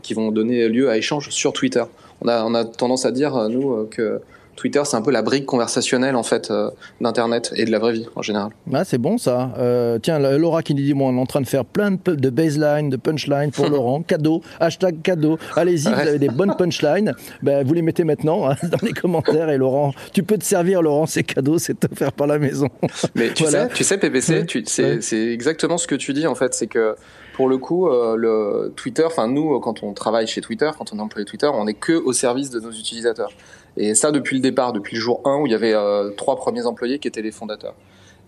qui 0.03 0.15
vont 0.15 0.33
donner 0.33 0.69
lieu 0.69 0.91
à 0.91 0.97
échanges 0.97 1.31
sur 1.31 1.53
Twitter. 1.53 1.85
On 2.21 2.29
a, 2.29 2.45
on 2.45 2.55
a 2.55 2.65
tendance 2.65 3.07
à 3.07 3.13
dire, 3.13 3.49
nous, 3.49 3.87
que 3.87 4.21
Twitter, 4.57 4.81
c'est 4.85 4.97
un 4.97 5.03
peu 5.03 5.11
la 5.11 5.23
brique 5.23 5.47
conversationnelle 5.47 6.17
en 6.17 6.23
fait 6.23 6.51
euh, 6.51 6.71
d'internet 7.01 7.53
et 7.55 7.65
de 7.65 7.71
la 7.71 7.79
vraie 7.79 7.93
vie 7.93 8.07
en 8.17 8.23
général. 8.23 8.51
Ah, 8.73 8.85
c'est 8.85 8.99
bon 8.99 9.19
ça. 9.19 9.53
Euh, 9.59 9.99
tiens, 9.99 10.19
Laura 10.19 10.63
qui 10.63 10.75
nous 10.75 10.83
dit 10.83 10.95
moi, 10.95 11.11
on 11.11 11.17
est 11.17 11.21
en 11.21 11.27
train 11.27 11.43
de 11.43 11.47
faire 11.47 11.65
plein 11.65 11.93
de, 11.93 12.15
de 12.15 12.31
baseline, 12.31 12.89
de 12.89 12.97
punchline 12.97 13.51
pour 13.51 13.69
Laurent. 13.71 14.03
Cadeau, 14.03 14.43
hashtag 14.59 15.03
cadeau. 15.03 15.39
Allez-y, 15.55 15.89
vous 15.89 16.01
avez 16.01 16.19
des 16.19 16.29
bonnes 16.29 16.55
punchlines. 16.59 17.15
Ben, 17.43 17.67
vous 17.67 17.75
les 17.75 17.83
mettez 17.83 18.05
maintenant 18.05 18.51
hein, 18.51 18.57
dans 18.63 18.79
les 18.83 18.93
commentaires 18.93 19.51
et 19.51 19.59
Laurent, 19.59 19.93
tu 20.13 20.23
peux 20.23 20.39
te 20.39 20.45
servir 20.45 20.83
Laurent, 20.83 21.07
c'est 21.07 21.23
cadeau, 21.23 21.59
c'est 21.59 21.85
offert 21.85 22.13
par 22.13 22.27
la 22.27 22.39
maison. 22.39 22.69
Mais 23.15 23.33
tu 23.33 23.45
sais, 23.45 23.69
tu 23.69 23.85
sais 23.85 23.99
PPC, 23.99 24.47
c'est 24.67 25.33
exactement 25.33 25.79
ce 25.79 25.87
que 25.87 25.95
tu 25.95 26.13
dis 26.13 26.27
en 26.27 26.35
fait, 26.35 26.55
c'est 26.55 26.67
que 26.67 26.97
pour 27.35 27.49
le 27.49 27.59
coup, 27.59 27.89
euh, 27.89 28.17
le 28.17 28.73
Twitter, 28.75 29.05
enfin 29.05 29.29
nous, 29.29 29.61
quand 29.61 29.83
on 29.83 29.93
travaille 29.93 30.27
chez 30.27 30.41
Twitter, 30.41 30.71
quand 30.79 30.95
on 30.95 30.99
emploie 30.99 31.23
Twitter, 31.25 31.49
on 31.53 31.67
n'est 31.67 31.75
que 31.75 31.93
au 31.93 32.15
service 32.15 32.49
de 32.49 32.61
nos 32.61 32.71
utilisateurs. 32.71 33.31
Et 33.77 33.95
ça 33.95 34.13
depuis 34.13 34.37
le 34.37 34.43
départ, 34.43 34.73
depuis 34.73 34.97
le 34.97 35.01
jour 35.01 35.21
1 35.25 35.37
où 35.37 35.47
il 35.47 35.53
y 35.53 35.55
avait 35.55 35.75
euh, 35.75 36.11
trois 36.11 36.37
premiers 36.37 36.67
employés 36.67 36.99
qui 36.99 37.09
étaient 37.09 37.23
les 37.23 37.33
fondateurs. 37.33 37.75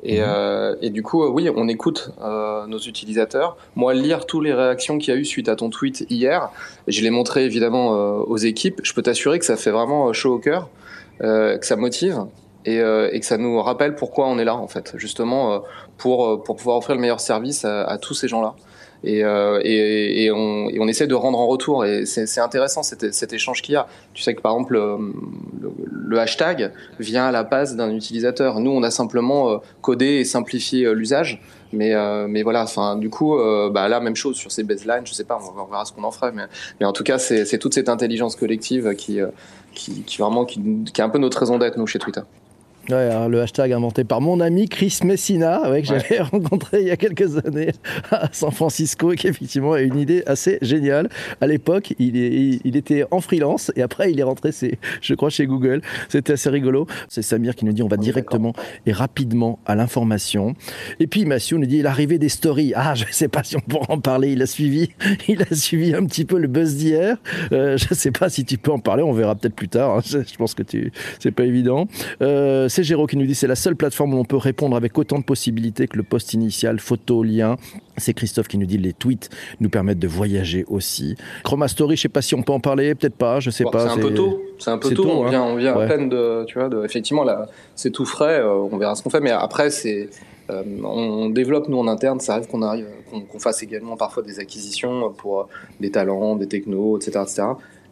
Et, 0.02 0.20
mhm. 0.20 0.26
euh, 0.28 0.76
et, 0.80 0.90
du 0.90 1.02
coup, 1.02 1.24
oui, 1.26 1.50
on 1.54 1.68
écoute 1.68 2.12
euh, 2.22 2.66
nos 2.66 2.78
utilisateurs. 2.78 3.56
Moi, 3.74 3.94
lire 3.94 4.26
toutes 4.26 4.44
les 4.44 4.54
réactions 4.54 4.98
qu'il 4.98 5.12
y 5.12 5.16
a 5.16 5.20
eu 5.20 5.24
suite 5.24 5.48
à 5.48 5.56
ton 5.56 5.70
tweet 5.70 6.06
hier, 6.08 6.50
je 6.86 7.02
l'ai 7.02 7.10
montré 7.10 7.44
évidemment 7.44 7.94
euh, 7.94 8.20
aux 8.20 8.36
équipes. 8.36 8.80
Je 8.82 8.92
peux 8.92 9.02
t'assurer 9.02 9.38
que 9.38 9.44
ça 9.44 9.56
fait 9.56 9.70
vraiment 9.70 10.12
chaud 10.12 10.34
au 10.34 10.38
cœur, 10.38 10.68
que 11.20 11.58
ça 11.62 11.74
motive 11.74 12.26
et, 12.64 12.76
et, 12.76 13.20
que 13.20 13.26
ça 13.26 13.38
nous 13.38 13.60
rappelle 13.60 13.96
pourquoi 13.96 14.28
on 14.28 14.38
est 14.38 14.44
là 14.44 14.54
en 14.54 14.68
fait, 14.68 14.92
justement 14.96 15.62
pour 15.96 16.42
pour 16.44 16.54
pouvoir 16.54 16.76
offrir 16.76 16.94
le 16.94 17.00
meilleur 17.00 17.18
service 17.18 17.64
à, 17.64 17.82
à 17.82 17.98
tous 17.98 18.14
ces 18.14 18.28
gens-là 18.28 18.54
et, 19.04 19.24
euh, 19.24 19.60
et, 19.62 20.30
on, 20.30 20.88
essaie 20.88 21.06
de 21.06 21.14
rendre 21.14 21.38
en 21.38 21.46
retour. 21.46 21.84
Et 21.84 22.06
c'est 22.06 22.40
intéressant 22.40 22.82
cet, 22.82 23.32
échange 23.32 23.62
qu'il 23.62 23.74
y 23.74 23.76
a. 23.76 23.86
Tu 24.14 24.22
sais 24.22 24.34
que 24.34 24.40
par 24.40 24.52
exemple, 24.52 24.74
le, 24.74 24.96
le, 25.90 26.18
hashtag 26.18 26.72
vient 26.98 27.26
à 27.26 27.32
la 27.32 27.44
base 27.44 27.76
d'un 27.76 27.94
utilisateur. 27.94 28.60
Nous, 28.60 28.70
on 28.70 28.82
a 28.82 28.90
simplement 28.90 29.50
euh, 29.50 29.58
codé 29.82 30.06
et 30.06 30.24
simplifié 30.24 30.86
euh, 30.86 30.92
l'usage. 30.92 31.40
Mais, 31.72 31.94
euh, 31.94 32.26
voilà, 32.42 32.62
enfin, 32.62 32.96
du 32.96 33.10
coup, 33.10 33.36
bah, 33.70 33.88
là, 33.88 34.00
même 34.00 34.16
chose 34.16 34.36
sur 34.36 34.50
ces 34.50 34.62
baselines, 34.64 35.06
je 35.06 35.12
sais 35.12 35.24
pas, 35.24 35.38
on 35.38 35.66
verra 35.66 35.84
ce 35.84 35.92
qu'on 35.92 36.04
en 36.04 36.10
ferait. 36.10 36.32
Mais, 36.32 36.86
en 36.86 36.94
tout 36.94 37.04
cas, 37.04 37.18
c'est 37.18 37.58
toute 37.58 37.74
cette 37.74 37.90
intelligence 37.90 38.36
collective 38.36 38.94
qui, 38.94 39.20
vraiment, 40.18 40.46
qui 40.46 40.60
est 40.96 41.02
un 41.02 41.10
peu 41.10 41.18
notre 41.18 41.38
raison 41.38 41.58
d'être, 41.58 41.76
nous, 41.76 41.86
chez 41.86 41.98
Twitter. 41.98 42.22
Ouais, 42.90 43.28
le 43.28 43.42
hashtag 43.42 43.72
inventé 43.72 44.04
par 44.04 44.22
mon 44.22 44.40
ami 44.40 44.66
Chris 44.66 45.00
Messina, 45.04 45.60
que 45.64 45.84
j'avais 45.84 46.20
rencontré 46.32 46.80
il 46.80 46.88
y 46.88 46.90
a 46.90 46.96
quelques 46.96 47.36
années 47.44 47.72
à 48.10 48.30
San 48.32 48.50
Francisco 48.50 49.12
et 49.12 49.16
qui 49.16 49.26
effectivement 49.26 49.74
a 49.74 49.82
une 49.82 49.98
idée 49.98 50.22
assez 50.24 50.58
géniale. 50.62 51.10
À 51.42 51.46
l'époque, 51.46 51.92
il, 51.98 52.16
il, 52.16 52.76
était 52.76 53.04
en 53.10 53.20
freelance 53.20 53.70
et 53.76 53.82
après 53.82 54.10
il 54.10 54.18
est 54.18 54.22
rentré, 54.22 54.52
je 55.02 55.14
crois, 55.14 55.28
chez 55.28 55.46
Google. 55.46 55.82
C'était 56.08 56.32
assez 56.32 56.48
rigolo. 56.48 56.86
C'est 57.08 57.20
Samir 57.20 57.54
qui 57.56 57.66
nous 57.66 57.72
dit 57.72 57.82
on 57.82 57.88
va 57.88 57.98
directement 57.98 58.54
et 58.86 58.92
rapidement 58.92 59.58
à 59.66 59.74
l'information. 59.74 60.54
Et 60.98 61.06
puis 61.06 61.26
Mathieu 61.26 61.58
nous 61.58 61.66
dit 61.66 61.82
l'arrivée 61.82 62.18
des 62.18 62.30
stories. 62.30 62.72
Ah, 62.74 62.94
je 62.94 63.04
ne 63.04 63.12
sais 63.12 63.28
pas 63.28 63.42
si 63.42 63.56
on 63.56 63.60
pourra 63.60 63.92
en 63.92 64.00
parler. 64.00 64.32
Il 64.32 64.40
a 64.40 64.46
suivi, 64.46 64.88
il 65.28 65.42
a 65.42 65.54
suivi 65.54 65.94
un 65.94 66.06
petit 66.06 66.24
peu 66.24 66.38
le 66.38 66.48
buzz 66.48 66.76
d'hier. 66.76 67.18
Euh, 67.52 67.76
je 67.76 67.88
ne 67.90 67.94
sais 67.94 68.12
pas 68.12 68.30
si 68.30 68.46
tu 68.46 68.56
peux 68.56 68.72
en 68.72 68.78
parler. 68.78 69.02
On 69.02 69.12
verra 69.12 69.34
peut-être 69.34 69.54
plus 69.54 69.68
tard. 69.68 69.98
Hein. 69.98 70.00
Je, 70.06 70.36
pense 70.38 70.54
que 70.54 70.62
tu, 70.62 70.90
c'est 71.18 71.32
pas 71.32 71.44
évident. 71.44 71.86
Euh, 72.22 72.68
c'est 72.78 72.84
Géraud 72.84 73.08
qui 73.08 73.16
nous 73.16 73.26
dit 73.26 73.34
c'est 73.34 73.48
la 73.48 73.56
seule 73.56 73.74
plateforme 73.74 74.14
où 74.14 74.18
on 74.18 74.24
peut 74.24 74.36
répondre 74.36 74.76
avec 74.76 74.96
autant 74.98 75.18
de 75.18 75.24
possibilités 75.24 75.88
que 75.88 75.96
le 75.96 76.04
post 76.04 76.32
initial, 76.32 76.78
photo, 76.78 77.24
lien. 77.24 77.56
C'est 77.96 78.14
Christophe 78.14 78.46
qui 78.46 78.56
nous 78.56 78.66
dit 78.66 78.78
les 78.78 78.92
tweets 78.92 79.30
nous 79.58 79.68
permettent 79.68 79.98
de 79.98 80.06
voyager 80.06 80.64
aussi. 80.68 81.16
Chroma 81.42 81.66
Story, 81.66 81.96
je 81.96 82.02
sais 82.02 82.08
pas 82.08 82.22
si 82.22 82.36
on 82.36 82.42
peut 82.42 82.52
en 82.52 82.60
parler, 82.60 82.94
peut-être 82.94 83.16
pas, 83.16 83.40
je 83.40 83.50
sais 83.50 83.64
pas. 83.64 83.88
C'est 83.88 83.98
un 83.98 84.00
peu 84.00 84.14
tôt. 84.14 84.40
C'est 84.60 84.70
un 84.70 84.78
peu 84.78 84.94
tôt. 84.94 85.10
on 85.10 85.28
vient, 85.28 85.42
on 85.42 85.56
vient 85.56 85.76
à 85.76 85.88
peine 85.88 86.08
de, 86.08 86.44
tu 86.46 86.56
vois, 86.56 86.68
de, 86.68 86.84
effectivement 86.84 87.24
là, 87.24 87.48
c'est 87.74 87.90
tout 87.90 88.04
frais. 88.04 88.38
Euh, 88.38 88.68
on 88.70 88.76
verra 88.76 88.94
ce 88.94 89.02
qu'on 89.02 89.10
fait, 89.10 89.18
mais 89.18 89.32
après 89.32 89.70
c'est, 89.70 90.08
euh, 90.50 90.62
on, 90.84 91.30
développe 91.30 91.68
nous 91.68 91.78
en 91.78 91.88
interne. 91.88 92.20
Ça 92.20 92.34
arrive 92.34 92.46
qu'on 92.46 92.62
arrive, 92.62 92.86
qu'on 93.10 93.38
fasse 93.40 93.60
également 93.64 93.96
parfois 93.96 94.22
des 94.22 94.38
acquisitions 94.38 95.12
pour 95.14 95.48
des 95.80 95.90
talents, 95.90 96.36
des 96.36 96.46
technos, 96.46 96.98
etc., 96.98 97.24
etc. 97.24 97.42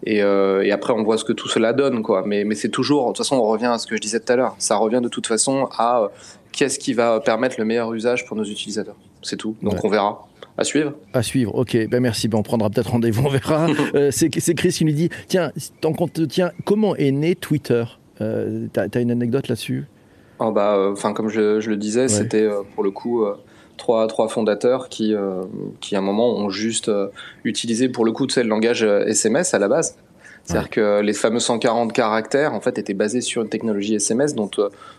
Euh, 0.09 0.63
et, 0.63 0.73
après, 0.73 0.93
on 0.93 1.03
voit 1.03 1.19
ce 1.19 1.25
que 1.25 1.33
tout 1.33 1.49
cela 1.49 1.73
donne, 1.73 2.03
quoi. 2.03 2.23
Mais, 2.27 2.45
mais 2.45 2.55
c'est 2.55 2.69
toujours, 2.69 3.05
de 3.05 3.09
toute 3.09 3.19
façon, 3.19 3.37
on 3.37 3.47
revient 3.47 3.67
à 3.67 3.79
ce 3.79 3.87
que 3.87 3.97
je 3.97 4.01
disais 4.01 4.21
tout 4.21 4.33
à 4.33 4.37
l'heure. 4.37 4.55
Ça 4.59 4.77
revient 4.77 5.01
de 5.03 5.09
toute 5.09 5.27
façon 5.27 5.69
à 5.77 6.03
euh, 6.03 6.09
qu'est-ce 6.53 6.79
qui 6.79 6.93
va 6.93 7.21
permettre 7.21 7.57
le 7.59 7.65
meilleur 7.65 7.93
usage 7.93 8.27
pour 8.27 8.37
nos 8.37 8.45
utilisateurs. 8.45 8.97
C'est 9.23 9.37
tout. 9.37 9.57
Donc 9.63 9.85
on 9.85 9.89
verra. 9.89 10.27
À 10.59 10.65
suivre. 10.65 10.95
À 11.13 11.23
suivre, 11.23 11.55
ok. 11.55 11.89
Ben 11.89 12.01
merci, 12.01 12.29
ben 12.29 12.39
on 12.39 12.43
prendra 12.43 12.71
peut-être 12.71 12.91
rendez-vous, 12.91 13.27
on 13.27 13.31
verra. 13.31 13.67
Euh, 13.95 14.11
c'est 14.11 14.31
Chris 14.31 14.71
qui 14.71 14.85
nous 14.85 14.93
dit, 14.93 15.11
tiens, 15.29 15.53
tant 15.81 15.93
qu'on 15.93 16.09
te 16.09 16.23
tient, 16.23 16.51
comment 16.65 16.97
est 16.97 17.11
né 17.11 17.35
Twitter? 17.35 17.85
T'as 18.19 18.87
as 18.95 19.01
une 19.01 19.11
anecdote 19.11 19.49
là-dessus? 19.49 19.85
Oh 20.39 20.51
bah, 20.51 20.89
enfin 20.91 21.13
Comme 21.13 21.29
je, 21.29 21.61
je 21.61 21.69
le 21.69 21.77
disais, 21.77 22.09
c'était 22.09 22.49
pour 22.75 22.85
le 22.85 22.91
coup 22.91 23.25
trois, 23.77 24.07
trois 24.07 24.29
fondateurs 24.29 24.89
qui, 24.89 25.15
euh, 25.15 25.43
qui, 25.81 25.97
à 25.97 25.99
un 25.99 26.03
moment, 26.03 26.35
ont 26.35 26.51
juste 26.51 26.89
euh, 26.89 27.09
utilisé, 27.45 27.89
pour 27.89 28.05
le 28.05 28.13
coup, 28.13 28.27
tu 28.27 28.43
le 28.43 28.49
langage 28.49 28.83
SMS 28.83 29.53
euh, 29.53 29.57
à 29.57 29.61
la 29.61 29.69
base. 29.69 29.97
C'est-à-dire 30.45 30.71
que 30.71 31.01
les 31.01 31.13
fameux 31.13 31.41
140 31.41 31.93
caractères, 31.93 32.55
en 32.55 32.61
fait, 32.61 32.79
étaient 32.79 32.95
basés 32.95 33.21
sur 33.21 33.43
une 33.43 33.49
technologie 33.49 33.97
SMS 33.97 34.37
dont 34.37 34.49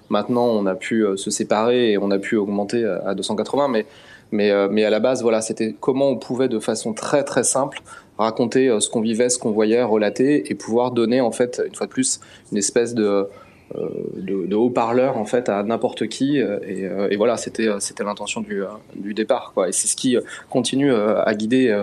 maintenant 0.10 0.46
on 0.46 0.66
a 0.66 0.76
pu 0.76 1.06
se 1.16 1.32
séparer 1.32 1.94
et 1.94 1.98
on 1.98 2.12
a 2.12 2.20
pu 2.20 2.36
augmenter 2.36 2.84
à 2.84 3.16
280. 3.16 3.70
Mais, 3.70 3.86
mais, 4.34 4.52
mais 4.68 4.84
à 4.84 4.90
la 4.90 5.00
base, 5.00 5.22
voilà, 5.22 5.40
c'était 5.40 5.74
comment 5.80 6.10
on 6.10 6.18
pouvait 6.18 6.50
de 6.50 6.60
façon 6.60 6.92
très 6.92 7.24
très 7.24 7.46
simple 7.46 7.80
raconter 8.18 8.76
ce 8.82 8.90
qu'on 8.90 9.00
vivait, 9.00 9.30
ce 9.30 9.40
qu'on 9.40 9.52
voyait, 9.52 9.84
relater 9.84 10.52
et 10.52 10.54
pouvoir 10.54 10.92
donner, 10.92 11.22
en 11.22 11.32
fait, 11.32 11.62
une 11.66 11.76
fois 11.76 11.88
de 11.88 11.94
plus, 11.94 12.20
une 12.52 12.58
espèce 12.58 12.94
de 12.94 13.30
euh, 13.76 13.90
de, 14.16 14.56
haut-parleur 14.56 15.18
en 15.18 15.26
fait 15.26 15.50
à 15.50 15.62
n'importe 15.62 16.08
qui 16.08 16.40
euh, 16.40 16.58
euh, 16.64 17.10
et, 17.12 17.18
voilà 17.18 17.36
c'était 17.36 17.68
c'était 17.80 18.06
l'intention 18.06 18.40
du, 18.40 18.64
du 18.96 19.14
départ 19.14 19.52
quoi 19.54 19.68
et 19.68 19.74
c'est 19.74 19.90
ce 19.90 19.98
qui 19.98 20.16
continue 20.50 20.94
à 20.94 21.34
guider 21.36 21.78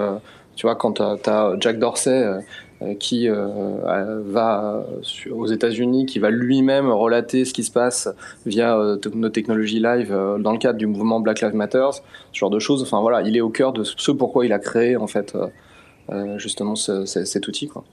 tu 0.57 0.67
vois 0.67 0.77
quand 0.77 0.95
tu 0.95 1.31
as 1.31 1.57
Jack 1.61 1.79
Dorsey 1.79 2.25
qui 2.99 3.29
va 3.29 4.87
aux 5.31 5.47
États-Unis, 5.47 6.07
qui 6.07 6.19
va 6.19 6.31
lui-même 6.31 6.91
relater 6.91 7.45
ce 7.45 7.53
qui 7.53 7.65
se 7.65 7.71
passe 7.71 8.09
via 8.47 8.79
nos 9.15 9.29
technologies 9.29 9.81
live 9.81 10.11
dans 10.39 10.53
le 10.53 10.59
cadre 10.59 10.79
du 10.79 10.87
mouvement 10.87 11.21
Black 11.21 11.41
Lives 11.41 11.55
Matter, 11.55 11.87
ce 12.33 12.39
genre 12.39 12.51
de 12.51 12.59
choses. 12.59 12.83
Enfin 12.83 13.01
voilà, 13.01 13.23
il 13.23 13.37
est 13.37 13.41
au 13.41 13.51
cœur 13.51 13.73
de 13.73 13.85
ce 13.85 14.11
pourquoi 14.11 14.47
il 14.47 14.53
a 14.53 14.59
créé 14.59 14.97
en 14.97 15.07
fait 15.07 15.37
justement 16.39 16.77
cet 16.77 17.49
outil. 17.49 17.69
Quoi. 17.69 17.85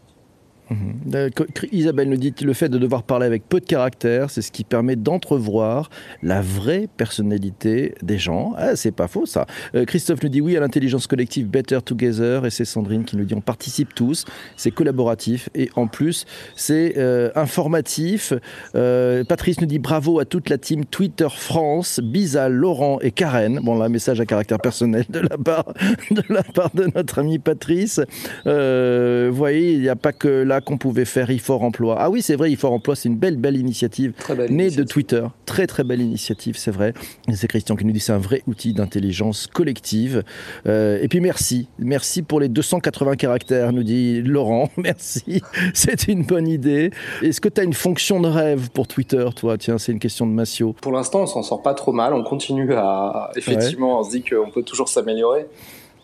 Mhm. 0.71 1.29
Isabelle 1.73 2.09
nous 2.09 2.17
dit 2.17 2.33
le 2.41 2.53
fait 2.53 2.69
de 2.69 2.77
devoir 2.77 3.03
parler 3.03 3.25
avec 3.25 3.47
peu 3.47 3.59
de 3.59 3.65
caractères, 3.65 4.29
c'est 4.29 4.41
ce 4.41 4.51
qui 4.51 4.63
permet 4.63 4.95
d'entrevoir 4.95 5.89
la 6.23 6.41
vraie 6.41 6.87
personnalité 6.95 7.93
des 8.01 8.17
gens. 8.17 8.53
Ah, 8.57 8.75
c'est 8.75 8.91
pas 8.91 9.07
faux 9.07 9.25
ça. 9.25 9.45
Euh, 9.75 9.83
Christophe 9.83 10.23
nous 10.23 10.29
dit 10.29 10.39
oui 10.39 10.55
à 10.55 10.61
l'intelligence 10.61 11.07
collective 11.07 11.47
Better 11.47 11.79
Together 11.83 12.45
et 12.45 12.49
c'est 12.49 12.63
Sandrine 12.63 13.03
qui 13.03 13.17
nous 13.17 13.25
dit 13.25 13.33
on 13.33 13.41
participe 13.41 13.93
tous, 13.93 14.25
c'est 14.55 14.71
collaboratif 14.71 15.49
et 15.55 15.69
en 15.75 15.87
plus 15.87 16.25
c'est 16.55 16.93
euh, 16.97 17.29
informatif. 17.35 18.33
Euh, 18.75 19.23
Patrice 19.25 19.59
nous 19.59 19.67
dit 19.67 19.79
bravo 19.79 20.19
à 20.19 20.25
toute 20.25 20.49
la 20.49 20.57
team 20.57 20.85
Twitter 20.85 21.27
France, 21.29 21.99
bis 22.01 22.37
Laurent 22.49 22.99
et 23.01 23.11
Karen. 23.11 23.59
Bon 23.61 23.77
là 23.77 23.89
message 23.89 24.21
à 24.21 24.25
caractère 24.25 24.59
personnel 24.59 25.05
de 25.09 25.19
la 25.19 25.37
part 25.37 25.73
de 26.11 26.23
la 26.29 26.43
part 26.43 26.71
de 26.73 26.89
notre 26.95 27.19
ami 27.19 27.39
Patrice. 27.39 27.99
vous 28.45 29.35
voyez 29.35 29.74
il 29.74 29.81
n'y 29.81 29.89
a 29.89 29.96
pas 29.98 30.13
que 30.13 30.29
la 30.29 30.60
qu'on 30.61 30.77
pouvait 30.77 31.05
faire 31.05 31.29
IFOR 31.29 31.63
Emploi. 31.63 31.95
Ah 32.00 32.09
oui, 32.09 32.21
c'est 32.21 32.35
vrai, 32.35 32.51
IFOR 32.51 32.71
Emploi, 32.71 32.95
c'est 32.95 33.09
une 33.09 33.17
belle, 33.17 33.37
belle 33.37 33.57
initiative 33.57 34.13
née 34.50 34.69
de 34.69 34.83
Twitter. 34.83 35.24
Très, 35.45 35.67
très 35.67 35.83
belle 35.83 36.01
initiative, 36.01 36.57
c'est 36.57 36.71
vrai. 36.71 36.93
C'est 37.33 37.47
Christian 37.47 37.75
qui 37.75 37.85
nous 37.85 37.91
dit 37.91 38.00
c'est 38.00 38.13
un 38.13 38.17
vrai 38.17 38.41
outil 38.47 38.74
d'intelligence 38.74 39.47
collective. 39.47 40.24
Euh, 40.67 41.00
et 41.01 41.07
puis 41.07 41.19
merci. 41.19 41.67
Merci 41.79 42.21
pour 42.21 42.39
les 42.39 42.50
280 42.50 43.15
caractères, 43.15 43.74
nous 43.74 43.83
dit 43.83 44.21
Laurent. 44.21 44.69
Merci. 44.77 45.41
C'est 45.74 46.07
une 46.07 46.24
bonne 46.24 46.47
idée. 46.47 46.91
Est-ce 47.21 47.41
que 47.41 47.50
tu 47.50 47.61
as 47.61 47.63
une 47.63 47.74
fonction 47.74 48.19
de 48.19 48.27
rêve 48.27 48.69
pour 48.71 48.87
Twitter, 48.87 49.25
toi? 49.35 49.57
Tiens, 49.57 49.77
c'est 49.77 49.91
une 49.91 50.00
question 50.00 50.25
de 50.25 50.31
Massio. 50.31 50.74
Pour 50.81 50.91
l'instant, 50.91 51.21
on 51.21 51.27
s'en 51.27 51.43
sort 51.43 51.61
pas 51.61 51.74
trop 51.74 51.91
mal. 51.91 52.13
On 52.13 52.24
continue 52.24 52.74
à. 52.74 53.31
Effectivement, 53.35 54.00
on 54.00 54.03
se 54.03 54.11
dit 54.11 54.24
qu'on 54.24 54.50
peut 54.50 54.63
toujours 54.63 54.89
s'améliorer. 54.89 55.47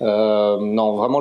Euh, 0.01 0.57
non, 0.59 0.95
vraiment, 0.95 1.19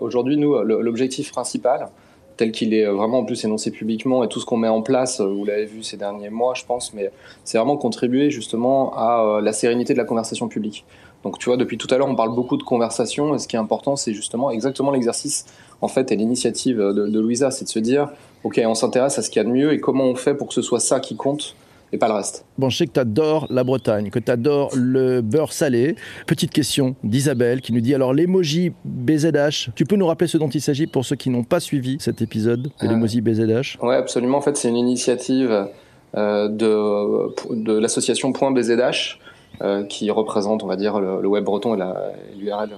aujourd'hui, 0.00 0.36
nous, 0.36 0.58
l'objectif 0.62 1.30
principal, 1.32 1.88
tel 2.36 2.52
qu'il 2.52 2.74
est 2.74 2.86
vraiment 2.86 3.20
en 3.20 3.24
plus 3.24 3.44
énoncé 3.44 3.70
publiquement 3.70 4.24
et 4.24 4.28
tout 4.28 4.40
ce 4.40 4.46
qu'on 4.46 4.56
met 4.56 4.68
en 4.68 4.82
place, 4.82 5.20
euh, 5.20 5.26
vous 5.26 5.44
l'avez 5.44 5.66
vu 5.66 5.82
ces 5.82 5.96
derniers 5.96 6.30
mois, 6.30 6.54
je 6.54 6.64
pense, 6.64 6.92
mais 6.94 7.10
c'est 7.44 7.58
vraiment 7.58 7.76
contribuer 7.76 8.30
justement 8.30 8.92
à 8.96 9.22
euh, 9.22 9.40
la 9.40 9.52
sérénité 9.52 9.92
de 9.92 9.98
la 9.98 10.04
conversation 10.04 10.48
publique. 10.48 10.84
Donc 11.22 11.38
tu 11.38 11.46
vois, 11.46 11.56
depuis 11.56 11.78
tout 11.78 11.88
à 11.90 11.96
l'heure, 11.96 12.08
on 12.08 12.16
parle 12.16 12.34
beaucoup 12.34 12.56
de 12.56 12.62
conversation 12.62 13.34
et 13.34 13.38
ce 13.38 13.48
qui 13.48 13.56
est 13.56 13.58
important, 13.58 13.96
c'est 13.96 14.12
justement 14.12 14.50
exactement 14.50 14.90
l'exercice 14.90 15.46
en 15.80 15.88
fait 15.88 16.12
et 16.12 16.16
l'initiative 16.16 16.78
de, 16.78 16.92
de 16.92 17.20
Louisa, 17.20 17.50
c'est 17.50 17.64
de 17.64 17.70
se 17.70 17.78
dire, 17.78 18.10
ok, 18.42 18.60
on 18.66 18.74
s'intéresse 18.74 19.18
à 19.18 19.22
ce 19.22 19.30
qu'il 19.30 19.40
y 19.40 19.44
a 19.44 19.48
de 19.48 19.54
mieux 19.54 19.72
et 19.72 19.80
comment 19.80 20.04
on 20.04 20.14
fait 20.14 20.34
pour 20.34 20.48
que 20.48 20.54
ce 20.54 20.62
soit 20.62 20.80
ça 20.80 21.00
qui 21.00 21.16
compte 21.16 21.56
et 21.94 21.98
pas 21.98 22.08
le 22.08 22.14
reste. 22.14 22.44
Bon, 22.58 22.68
je 22.68 22.76
sais 22.76 22.86
que 22.86 22.92
tu 22.92 23.00
adores 23.00 23.46
la 23.50 23.62
Bretagne, 23.62 24.10
que 24.10 24.18
tu 24.18 24.30
adores 24.30 24.70
le 24.74 25.20
beurre 25.20 25.52
salé. 25.52 25.94
Petite 26.26 26.50
question 26.50 26.96
d'Isabelle 27.04 27.60
qui 27.60 27.72
nous 27.72 27.80
dit 27.80 27.94
alors 27.94 28.12
l'emoji 28.12 28.72
BZH, 28.84 29.70
tu 29.76 29.84
peux 29.84 29.94
nous 29.94 30.06
rappeler 30.06 30.26
ce 30.26 30.36
dont 30.36 30.48
il 30.48 30.60
s'agit 30.60 30.88
pour 30.88 31.04
ceux 31.04 31.14
qui 31.14 31.30
n'ont 31.30 31.44
pas 31.44 31.60
suivi 31.60 31.96
cet 32.00 32.20
épisode 32.20 32.62
de 32.62 32.70
euh, 32.82 32.88
l'emoji 32.88 33.20
BZH 33.20 33.78
Oui, 33.80 33.94
absolument. 33.94 34.38
En 34.38 34.40
fait, 34.40 34.56
c'est 34.56 34.68
une 34.68 34.76
initiative 34.76 35.68
euh, 36.16 36.48
de, 36.48 37.54
de 37.54 37.78
l'association 37.78 38.30
.bzh 38.30 39.18
euh, 39.62 39.84
qui 39.84 40.10
représente, 40.10 40.64
on 40.64 40.66
va 40.66 40.76
dire, 40.76 40.98
le, 40.98 41.26
web 41.28 41.44
breton 41.44 41.76
et 41.76 41.82
l'URL 42.36 42.70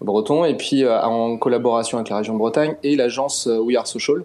breton, 0.00 0.44
et 0.44 0.56
puis 0.56 0.88
en 0.88 1.36
collaboration 1.36 1.98
avec 1.98 2.08
la 2.08 2.18
région 2.18 2.32
de 2.34 2.38
Bretagne 2.38 2.76
et 2.84 2.96
l'agence 2.96 3.46
We 3.46 3.76
Are 3.76 3.86
Social. 3.86 4.22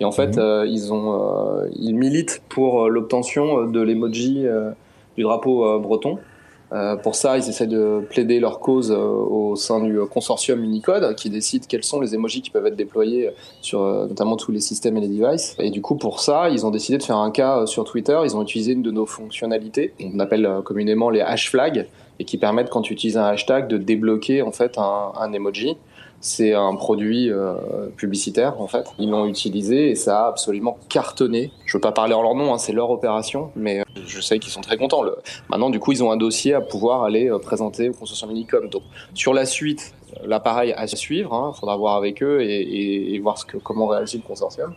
Et 0.00 0.04
en 0.04 0.12
fait, 0.12 0.38
euh, 0.38 0.66
ils, 0.68 0.92
ont, 0.92 1.14
euh, 1.14 1.68
ils 1.74 1.94
militent 1.94 2.42
pour 2.48 2.84
euh, 2.84 2.88
l'obtention 2.88 3.66
de 3.66 3.80
l'emoji 3.80 4.46
du 5.16 5.22
drapeau 5.24 5.80
breton. 5.80 6.18
pour 7.02 7.16
ça, 7.16 7.38
ils 7.38 7.48
essaient 7.48 7.66
de 7.66 8.00
plaider 8.08 8.38
leur 8.38 8.60
cause 8.60 8.92
au 8.92 9.56
sein 9.56 9.80
du 9.82 9.98
consortium 10.10 10.62
Unicode 10.62 11.16
qui 11.16 11.28
décide 11.28 11.66
quels 11.66 11.82
sont 11.82 12.00
les 12.00 12.14
emojis 12.14 12.40
qui 12.40 12.50
peuvent 12.50 12.66
être 12.66 12.76
déployés 12.76 13.30
sur 13.60 13.80
notamment 13.80 14.36
tous 14.36 14.52
les 14.52 14.60
systèmes 14.60 14.96
et 14.96 15.00
les 15.00 15.08
devices. 15.08 15.56
Et 15.58 15.70
du 15.70 15.82
coup, 15.82 15.96
pour 15.96 16.20
ça, 16.20 16.50
ils 16.50 16.64
ont 16.64 16.70
décidé 16.70 16.98
de 16.98 17.02
faire 17.02 17.16
un 17.16 17.32
cas 17.32 17.66
sur 17.66 17.82
Twitter. 17.82 18.16
Ils 18.22 18.36
ont 18.36 18.42
utilisé 18.42 18.72
une 18.72 18.82
de 18.82 18.92
nos 18.92 19.06
fonctionnalités, 19.06 19.92
qu'on 20.00 20.20
appelle 20.20 20.48
communément 20.64 21.10
les 21.10 21.20
hash 21.20 21.50
flags, 21.50 21.88
et 22.20 22.24
qui 22.24 22.38
permettent 22.38 22.70
quand 22.70 22.82
tu 22.82 22.92
utilises 22.92 23.16
un 23.16 23.24
hashtag 23.24 23.66
de 23.66 23.76
débloquer 23.76 24.42
en 24.42 24.52
fait 24.52 24.78
un, 24.78 25.12
un 25.18 25.32
emoji. 25.32 25.76
C'est 26.20 26.52
un 26.52 26.74
produit 26.74 27.30
euh, 27.30 27.88
publicitaire 27.96 28.60
en 28.60 28.66
fait. 28.66 28.86
Ils 28.98 29.10
l'ont 29.10 29.26
utilisé 29.26 29.90
et 29.90 29.94
ça 29.94 30.24
a 30.24 30.28
absolument 30.28 30.76
cartonné. 30.88 31.52
Je 31.64 31.76
veux 31.76 31.80
pas 31.80 31.92
parler 31.92 32.14
en 32.14 32.22
leur 32.22 32.34
nom, 32.34 32.52
hein, 32.52 32.58
c'est 32.58 32.72
leur 32.72 32.90
opération, 32.90 33.52
mais 33.54 33.80
euh, 33.80 33.84
je 34.04 34.20
sais 34.20 34.40
qu'ils 34.40 34.50
sont 34.50 34.60
très 34.60 34.76
contents. 34.76 35.02
Maintenant, 35.48 35.70
du 35.70 35.78
coup, 35.78 35.92
ils 35.92 36.02
ont 36.02 36.10
un 36.10 36.16
dossier 36.16 36.54
à 36.54 36.60
pouvoir 36.60 37.04
aller 37.04 37.30
euh, 37.30 37.38
présenter 37.38 37.88
au 37.88 37.92
consortium 37.92 38.30
Unicom. 38.32 38.68
Donc, 38.68 38.82
sur 39.14 39.32
la 39.32 39.46
suite, 39.46 39.94
l'appareil 40.24 40.72
à 40.72 40.86
suivre. 40.88 41.30
Il 41.32 41.48
hein, 41.48 41.52
faudra 41.52 41.76
voir 41.76 41.94
avec 41.94 42.22
eux 42.22 42.42
et, 42.42 43.14
et, 43.14 43.18
voir 43.20 43.38
ce 43.38 43.44
que, 43.44 43.56
comment 43.56 43.86
réagit 43.86 44.16
le 44.16 44.24
consortium. 44.24 44.74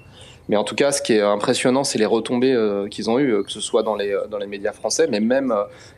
Mais 0.52 0.58
en 0.58 0.64
tout 0.64 0.76
cas, 0.76 0.92
ce 0.92 1.02
qui 1.02 1.14
est 1.14 1.22
impressionnant, 1.22 1.84
c'est 1.84 1.98
les 1.98 2.06
retombées 2.06 2.56
qu'ils 2.92 3.10
ont 3.10 3.18
eues, 3.18 3.44
que 3.44 3.52
ce 3.52 3.60
soit 3.60 3.82
dans 3.82 3.96
les 3.96 4.16
dans 4.30 4.38
les 4.38 4.48
médias 4.48 4.74
français, 4.74 5.08
mais 5.10 5.20
même 5.20 5.54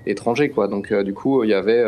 étrangers, 0.06 0.50
quoi. 0.50 0.68
Donc 0.68 0.94
du 0.94 1.13
coup, 1.13 1.44
il 1.44 1.50
y 1.50 1.54
avait 1.54 1.84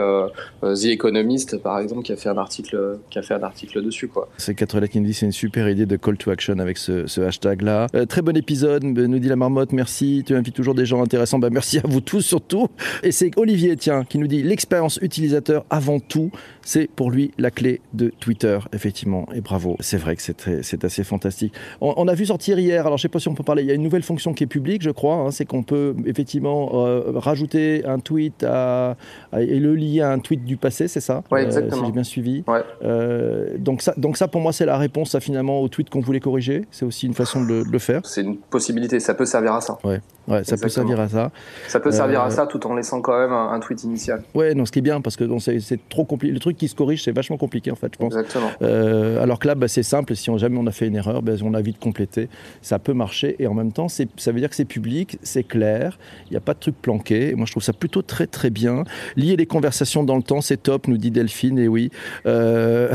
The 0.62 0.86
Economist, 0.86 1.58
par 1.58 1.80
exemple, 1.80 2.01
qui 2.01 2.12
a 2.12 2.17
fait 2.17 2.30
un 2.30 2.38
article 2.38 2.97
qui 3.10 3.19
a 3.19 3.21
fait 3.21 3.36
un 3.36 3.43
article 3.43 3.82
dessus, 3.84 4.08
quoi. 4.08 4.28
C'est 4.38 4.56
4 4.56 4.88
qui 4.88 4.99
nous 4.99 5.06
dit 5.06 5.13
c'est 5.13 5.25
une 5.25 5.32
super 5.32 5.69
idée 5.69 5.86
de 5.86 5.95
call 5.95 6.17
to 6.17 6.32
action 6.32 6.60
avec 6.60 6.78
ce, 6.78 7.21
hashtag-là. 7.21 7.88
très 8.10 8.21
bon 8.21 8.36
épisode, 8.36 8.84
nous 8.84 9.19
dit 9.19 9.30
la 9.30 9.36
marmotte. 9.36 9.71
Merci. 9.71 10.23
Tu 10.25 10.36
invites 10.36 10.56
toujours 10.56 10.75
des 10.75 10.86
gens 10.86 11.01
intéressants. 11.01 11.39
Bah, 11.39 11.49
merci 11.51 11.78
à 11.78 11.84
vous 11.86 12.01
tous 12.01 12.21
surtout. 12.21 12.67
Et 13.04 13.12
c'est 13.12 13.32
Olivier, 13.38 13.75
tiens, 13.78 14.04
qui 14.04 14.17
nous 14.17 14.28
dit 14.28 14.43
l'expérience 14.43 14.99
utilisateur 15.01 15.65
avant 15.69 15.99
tout, 15.99 16.32
c'est 16.62 16.89
pour 16.89 17.12
lui 17.12 17.32
la 17.38 17.51
clé 17.51 17.82
de 17.93 18.12
Twitter, 18.19 18.60
effectivement. 18.73 19.28
Et 19.34 19.41
bravo, 19.41 19.78
c'est 19.80 19.97
vrai 19.97 20.15
que 20.15 20.21
c'est 20.21 20.84
assez 20.84 21.04
fantastique. 21.04 21.54
On, 21.82 22.08
a 22.08 22.13
vu 22.13 22.25
sortir 22.25 22.54
hier, 22.59 22.85
alors 22.85 22.97
je 22.97 23.03
sais 23.03 23.09
pas 23.09 23.19
si 23.19 23.27
on 23.27 23.33
peut 23.35 23.43
parler, 23.43 23.63
il 23.63 23.67
y 23.67 23.71
a 23.71 23.75
une 23.75 23.83
nouvelle 23.83 24.03
fonction 24.03 24.33
qui 24.33 24.43
est 24.43 24.47
publique, 24.47 24.81
je 24.81 24.91
crois, 24.91 25.15
hein, 25.15 25.31
c'est 25.31 25.45
qu'on 25.45 25.63
peut 25.63 25.95
effectivement 26.05 26.85
euh, 26.85 27.11
rajouter 27.15 27.83
un 27.85 27.99
tweet 27.99 28.43
à, 28.43 28.95
et 29.37 29.59
le 29.59 29.75
lier 29.75 30.01
à 30.01 30.11
un 30.11 30.19
tweet 30.19 30.43
du 30.43 30.57
passé, 30.57 30.87
c'est 30.87 31.01
ça 31.01 31.23
Oui, 31.31 31.41
exactement. 31.41 31.81
si 31.81 31.85
j'ai 31.87 31.91
bien 31.91 32.03
suivi. 32.03 32.43
Ouais. 32.47 32.61
Euh, 32.83 33.57
donc, 33.57 33.81
ça, 33.81 33.93
donc 33.97 34.17
ça, 34.17 34.27
pour 34.27 34.41
moi, 34.41 34.53
c'est 34.53 34.65
la 34.65 34.77
réponse 34.77 35.15
à, 35.15 35.19
finalement 35.19 35.61
au 35.61 35.67
tweet 35.67 35.89
qu'on 35.89 36.01
voulait 36.01 36.19
corriger. 36.19 36.65
C'est 36.71 36.85
aussi 36.85 37.05
une 37.05 37.13
façon 37.13 37.43
de, 37.43 37.63
de 37.63 37.71
le 37.71 37.79
faire. 37.79 38.01
C'est 38.05 38.21
une 38.21 38.37
possibilité, 38.37 38.99
ça 38.99 39.13
peut 39.13 39.25
servir 39.25 39.53
à 39.53 39.61
ça. 39.61 39.77
Ouais. 39.83 40.01
Ouais, 40.27 40.43
ça 40.43 40.57
peut 40.57 40.69
servir 40.69 40.99
à 40.99 41.07
ça. 41.07 41.31
Ça 41.67 41.79
peut 41.79 41.91
servir 41.91 42.21
à 42.21 42.27
euh, 42.27 42.29
ça 42.29 42.47
tout 42.47 42.65
en 42.65 42.73
laissant 42.73 43.01
quand 43.01 43.17
même 43.17 43.31
un, 43.31 43.59
tweet 43.59 43.83
initial. 43.83 44.23
Ouais, 44.33 44.53
non, 44.55 44.65
ce 44.65 44.71
qui 44.71 44.79
est 44.79 44.81
bien 44.81 45.01
parce 45.01 45.15
que 45.15 45.25
c'est 45.39 45.79
trop 45.89 46.05
compliqué. 46.05 46.33
Le 46.33 46.39
truc 46.39 46.57
qui 46.57 46.67
se 46.67 46.75
corrige, 46.75 47.03
c'est 47.03 47.11
vachement 47.11 47.38
compliqué 47.38 47.71
en 47.71 47.75
fait, 47.75 47.91
je 47.93 47.97
pense. 47.97 48.13
Exactement. 48.13 48.51
Euh, 48.61 49.21
alors 49.21 49.39
que 49.39 49.47
là, 49.47 49.55
bah, 49.55 49.67
c'est 49.67 49.83
simple. 49.83 50.15
Si 50.15 50.29
on, 50.29 50.38
jamais 50.38 50.57
on 50.57 50.67
a 50.67 50.71
fait 50.71 50.88
une 50.88 50.95
erreur, 50.95 51.21
bah, 51.21 51.33
on 51.43 51.53
a 51.53 51.61
vite 51.61 51.79
complété. 51.79 52.29
Ça 52.61 52.79
peut 52.79 52.93
marcher 52.93 53.35
et 53.39 53.47
en 53.47 53.53
même 53.53 53.71
temps, 53.71 53.88
ça 53.88 54.31
veut 54.31 54.39
dire 54.39 54.49
que 54.49 54.55
c'est 54.55 54.65
public, 54.65 55.19
c'est 55.21 55.43
clair. 55.43 55.99
Il 56.27 56.31
n'y 56.31 56.38
a 56.38 56.41
pas 56.41 56.53
de 56.53 56.59
truc 56.59 56.75
planqué. 56.81 57.35
moi, 57.35 57.45
je 57.45 57.51
trouve 57.51 57.63
ça 57.63 57.73
plutôt 57.73 58.01
très 58.01 58.27
très 58.27 58.49
bien. 58.49 58.83
Lier 59.15 59.35
les 59.35 59.45
conversations 59.45 60.03
dans 60.03 60.17
le 60.17 60.23
temps, 60.23 60.41
c'est 60.41 60.61
top, 60.61 60.88
nous 60.88 60.97
dit 60.97 61.11
Delphine. 61.11 61.59
Et 61.59 61.67
oui. 61.67 61.91
Euh... 62.25 62.91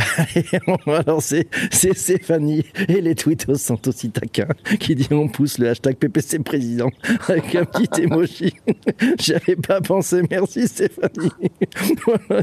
alors 0.87 1.23
c'est 1.23 1.47
Stéphanie 1.71 2.65
et 2.89 3.01
les 3.01 3.15
tweets 3.15 3.55
sont 3.57 3.89
aussi 3.89 4.11
taquins 4.11 4.49
qui 4.79 4.95
dit 4.95 5.09
on 5.11 5.29
pousse 5.29 5.59
le 5.59 5.69
hashtag 5.69 5.97
PPC 5.97 6.41
président 6.41 6.91
avec 7.29 7.55
un 7.55 7.65
petit 7.65 8.03
emoji. 8.03 8.55
J'avais 9.19 9.57
pas 9.57 9.81
pensé. 9.81 10.23
Merci 10.31 10.69
Stéphanie. 10.69 11.31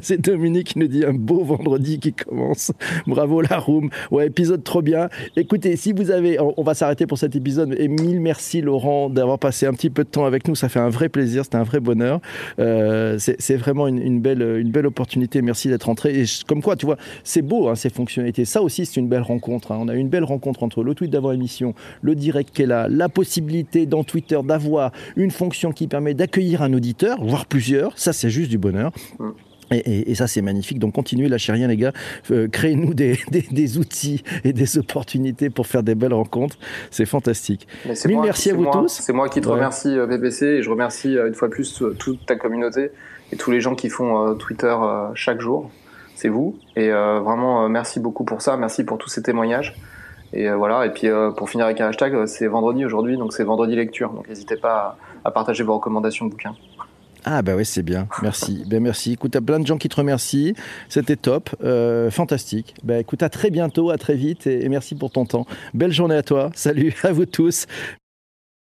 c'est 0.02 0.20
Dominique 0.22 0.70
qui 0.70 0.80
nous 0.80 0.88
dit 0.88 1.06
un 1.06 1.14
beau 1.14 1.44
vendredi 1.44 2.00
qui 2.00 2.14
commence. 2.14 2.72
Bravo 3.06 3.42
la 3.42 3.58
room. 3.58 3.90
Ouais, 4.12 4.28
épisode 4.28 4.64
trop 4.64 4.82
bien. 4.82 5.10
Écoutez, 5.36 5.76
si 5.76 5.94
vous 5.94 6.12
avez, 6.12 6.38
on 6.40 6.64
va 6.64 6.74
s'arrêter 6.74 7.08
pour 7.08 7.18
cet 7.18 7.36
épisode. 7.36 7.76
Et 7.78 7.88
mille 7.88 8.22
merci 8.22 8.62
Laurent 8.62 9.10
d'avoir 9.10 9.40
passé 9.40 9.66
un 9.66 9.74
petit 9.74 9.90
peu 9.90 10.04
de 10.04 10.10
temps 10.10 10.26
avec 10.26 10.48
nous. 10.48 10.56
Ça 10.56 10.70
fait 10.70 10.80
un 10.80 10.90
vrai 10.90 11.10
plaisir. 11.10 11.44
C'était 11.44 11.58
un 11.58 11.64
vrai 11.64 11.80
bonheur. 11.80 12.20
Euh, 12.60 13.18
c'est 13.18 13.56
vraiment 13.56 13.88
une, 13.88 14.20
belle, 14.20 14.42
une 14.42 14.72
belle 14.72 14.86
opportunité. 14.86 15.42
Merci 15.42 15.70
d'être 15.70 15.90
entré. 15.90 16.22
Et 16.22 16.26
comme 16.48 16.62
quoi, 16.62 16.76
tu 16.76 16.86
vois, 16.86 16.98
c'est 17.24 17.42
beau 17.42 17.70
hein, 17.70 17.76
ces 17.76 17.90
fonctionnalités. 17.90 18.46
Ça 18.46 18.62
aussi, 18.62 18.86
c'est 18.86 19.00
une 19.00 19.10
belle 19.10 19.22
rencontre. 19.22 19.72
Hein. 19.72 19.80
On 19.82 19.88
a 19.88 19.96
eu 19.96 20.00
une 20.00 20.10
belle 20.10 20.24
rencontre 20.24 20.64
entre 20.64 20.84
le 20.84 20.94
tweet 20.94 21.12
d'avant 21.12 21.32
émission, 21.32 21.74
le 22.02 22.16
direct 22.16 22.54
qui 22.54 22.64
est 22.64 22.68
là, 22.68 22.88
la 22.90 23.10
possibilité 23.10 23.86
dans 23.86 24.04
Twitter 24.04 24.40
d'avoir 24.44 24.67
une 25.16 25.32
fonction 25.32 25.72
qui 25.72 25.88
permet 25.88 26.14
d'accueillir 26.14 26.62
un 26.62 26.74
auditeur, 26.74 27.24
voire 27.24 27.46
plusieurs. 27.46 27.98
Ça, 27.98 28.14
c'est 28.14 28.30
juste 28.30 28.50
du 28.50 28.58
bonheur. 28.58 28.92
Mm. 29.20 29.30
Et, 29.72 30.16
ça, 30.16 30.28
c'est 30.28 30.42
magnifique. 30.42 30.80
Donc, 30.80 30.94
continuez, 30.94 31.28
lâchez 31.28 31.52
rien, 31.52 31.68
les 31.68 31.76
gars. 31.76 31.92
Euh, 32.32 32.48
créez-nous 32.48 32.94
des, 32.94 33.18
outils 33.78 34.24
et 34.44 34.54
des 34.54 34.78
opportunités 34.78 35.50
pour 35.50 35.68
faire 35.68 35.84
des 35.84 35.96
belles 35.96 36.14
rencontres. 36.14 36.58
C'est 36.90 37.06
fantastique. 37.06 37.68
Mille 38.06 38.20
merci 38.22 38.52
à 38.52 38.54
vous 38.54 38.66
tous. 38.72 38.88
C'est 38.88 39.14
moi 39.14 39.28
qui 39.30 39.42
te 39.42 39.50
remercie, 39.50 39.96
BBC, 40.08 40.46
euh, 40.46 40.58
et 40.60 40.62
je 40.64 40.70
remercie 40.70 41.18
euh, 41.18 41.28
une 41.28 41.34
fois 41.34 41.50
plus 41.50 41.84
toute 42.00 42.26
ta 42.26 42.36
communauté 42.36 42.92
et 43.32 43.36
tous 43.36 43.52
les 43.52 43.60
gens 43.60 43.76
qui 43.76 43.90
font 43.90 44.36
Twitter 44.36 44.74
chaque 45.16 45.42
jour. 45.42 45.70
C'est 46.16 46.30
vous. 46.30 46.58
Et 46.78 46.90
vraiment, 46.90 47.68
merci 47.68 48.00
beaucoup 48.00 48.24
pour 48.24 48.42
ça. 48.42 48.56
Merci 48.56 48.86
pour 48.86 48.98
tous 48.98 49.10
ces 49.10 49.22
témoignages. 49.22 49.76
Et 50.34 50.50
voilà. 50.52 50.86
Et 50.86 50.92
puis, 50.92 51.08
pour 51.36 51.50
finir 51.50 51.66
avec 51.66 51.82
un 51.82 51.88
hashtag, 51.88 52.26
c'est 52.26 52.48
vendredi 52.48 52.86
aujourd'hui, 52.86 53.18
donc 53.18 53.34
c'est 53.34 53.44
vendredi 53.44 53.76
lecture. 53.76 54.12
Donc, 54.12 54.28
n'hésitez 54.28 54.58
pas 54.58 54.98
à, 55.24 55.32
partager 55.32 55.64
vos 55.64 55.76
recommandations 55.76 56.26
de 56.26 56.32
bouquins. 56.32 56.56
Ah 57.26 57.42
bah 57.42 57.54
oui, 57.56 57.66
c'est 57.66 57.84
bien. 57.84 58.08
Merci. 58.22 58.64
ben 58.70 58.82
merci. 58.82 59.14
Écoute, 59.14 59.32
t'as 59.32 59.42
plein 59.42 59.60
de 59.60 59.68
gens 59.68 59.78
qui 59.78 59.90
te 59.90 59.96
remercient. 59.96 60.54
C'était 60.88 61.18
top. 61.18 61.50
Euh, 61.64 62.10
fantastique. 62.10 62.76
Ben 62.84 63.00
écoute, 63.00 63.22
à 63.22 63.30
très 63.30 63.50
bientôt, 63.50 63.90
à 63.90 63.98
très 63.98 64.16
vite 64.16 64.48
et 64.48 64.70
merci 64.70 64.96
pour 64.96 65.12
ton 65.12 65.26
temps. 65.26 65.46
Belle 65.74 65.92
journée 65.92 66.16
à 66.16 66.24
toi. 66.24 66.50
Salut 66.56 66.94
à 67.04 67.12
vous 67.12 67.26
tous. 67.26 67.66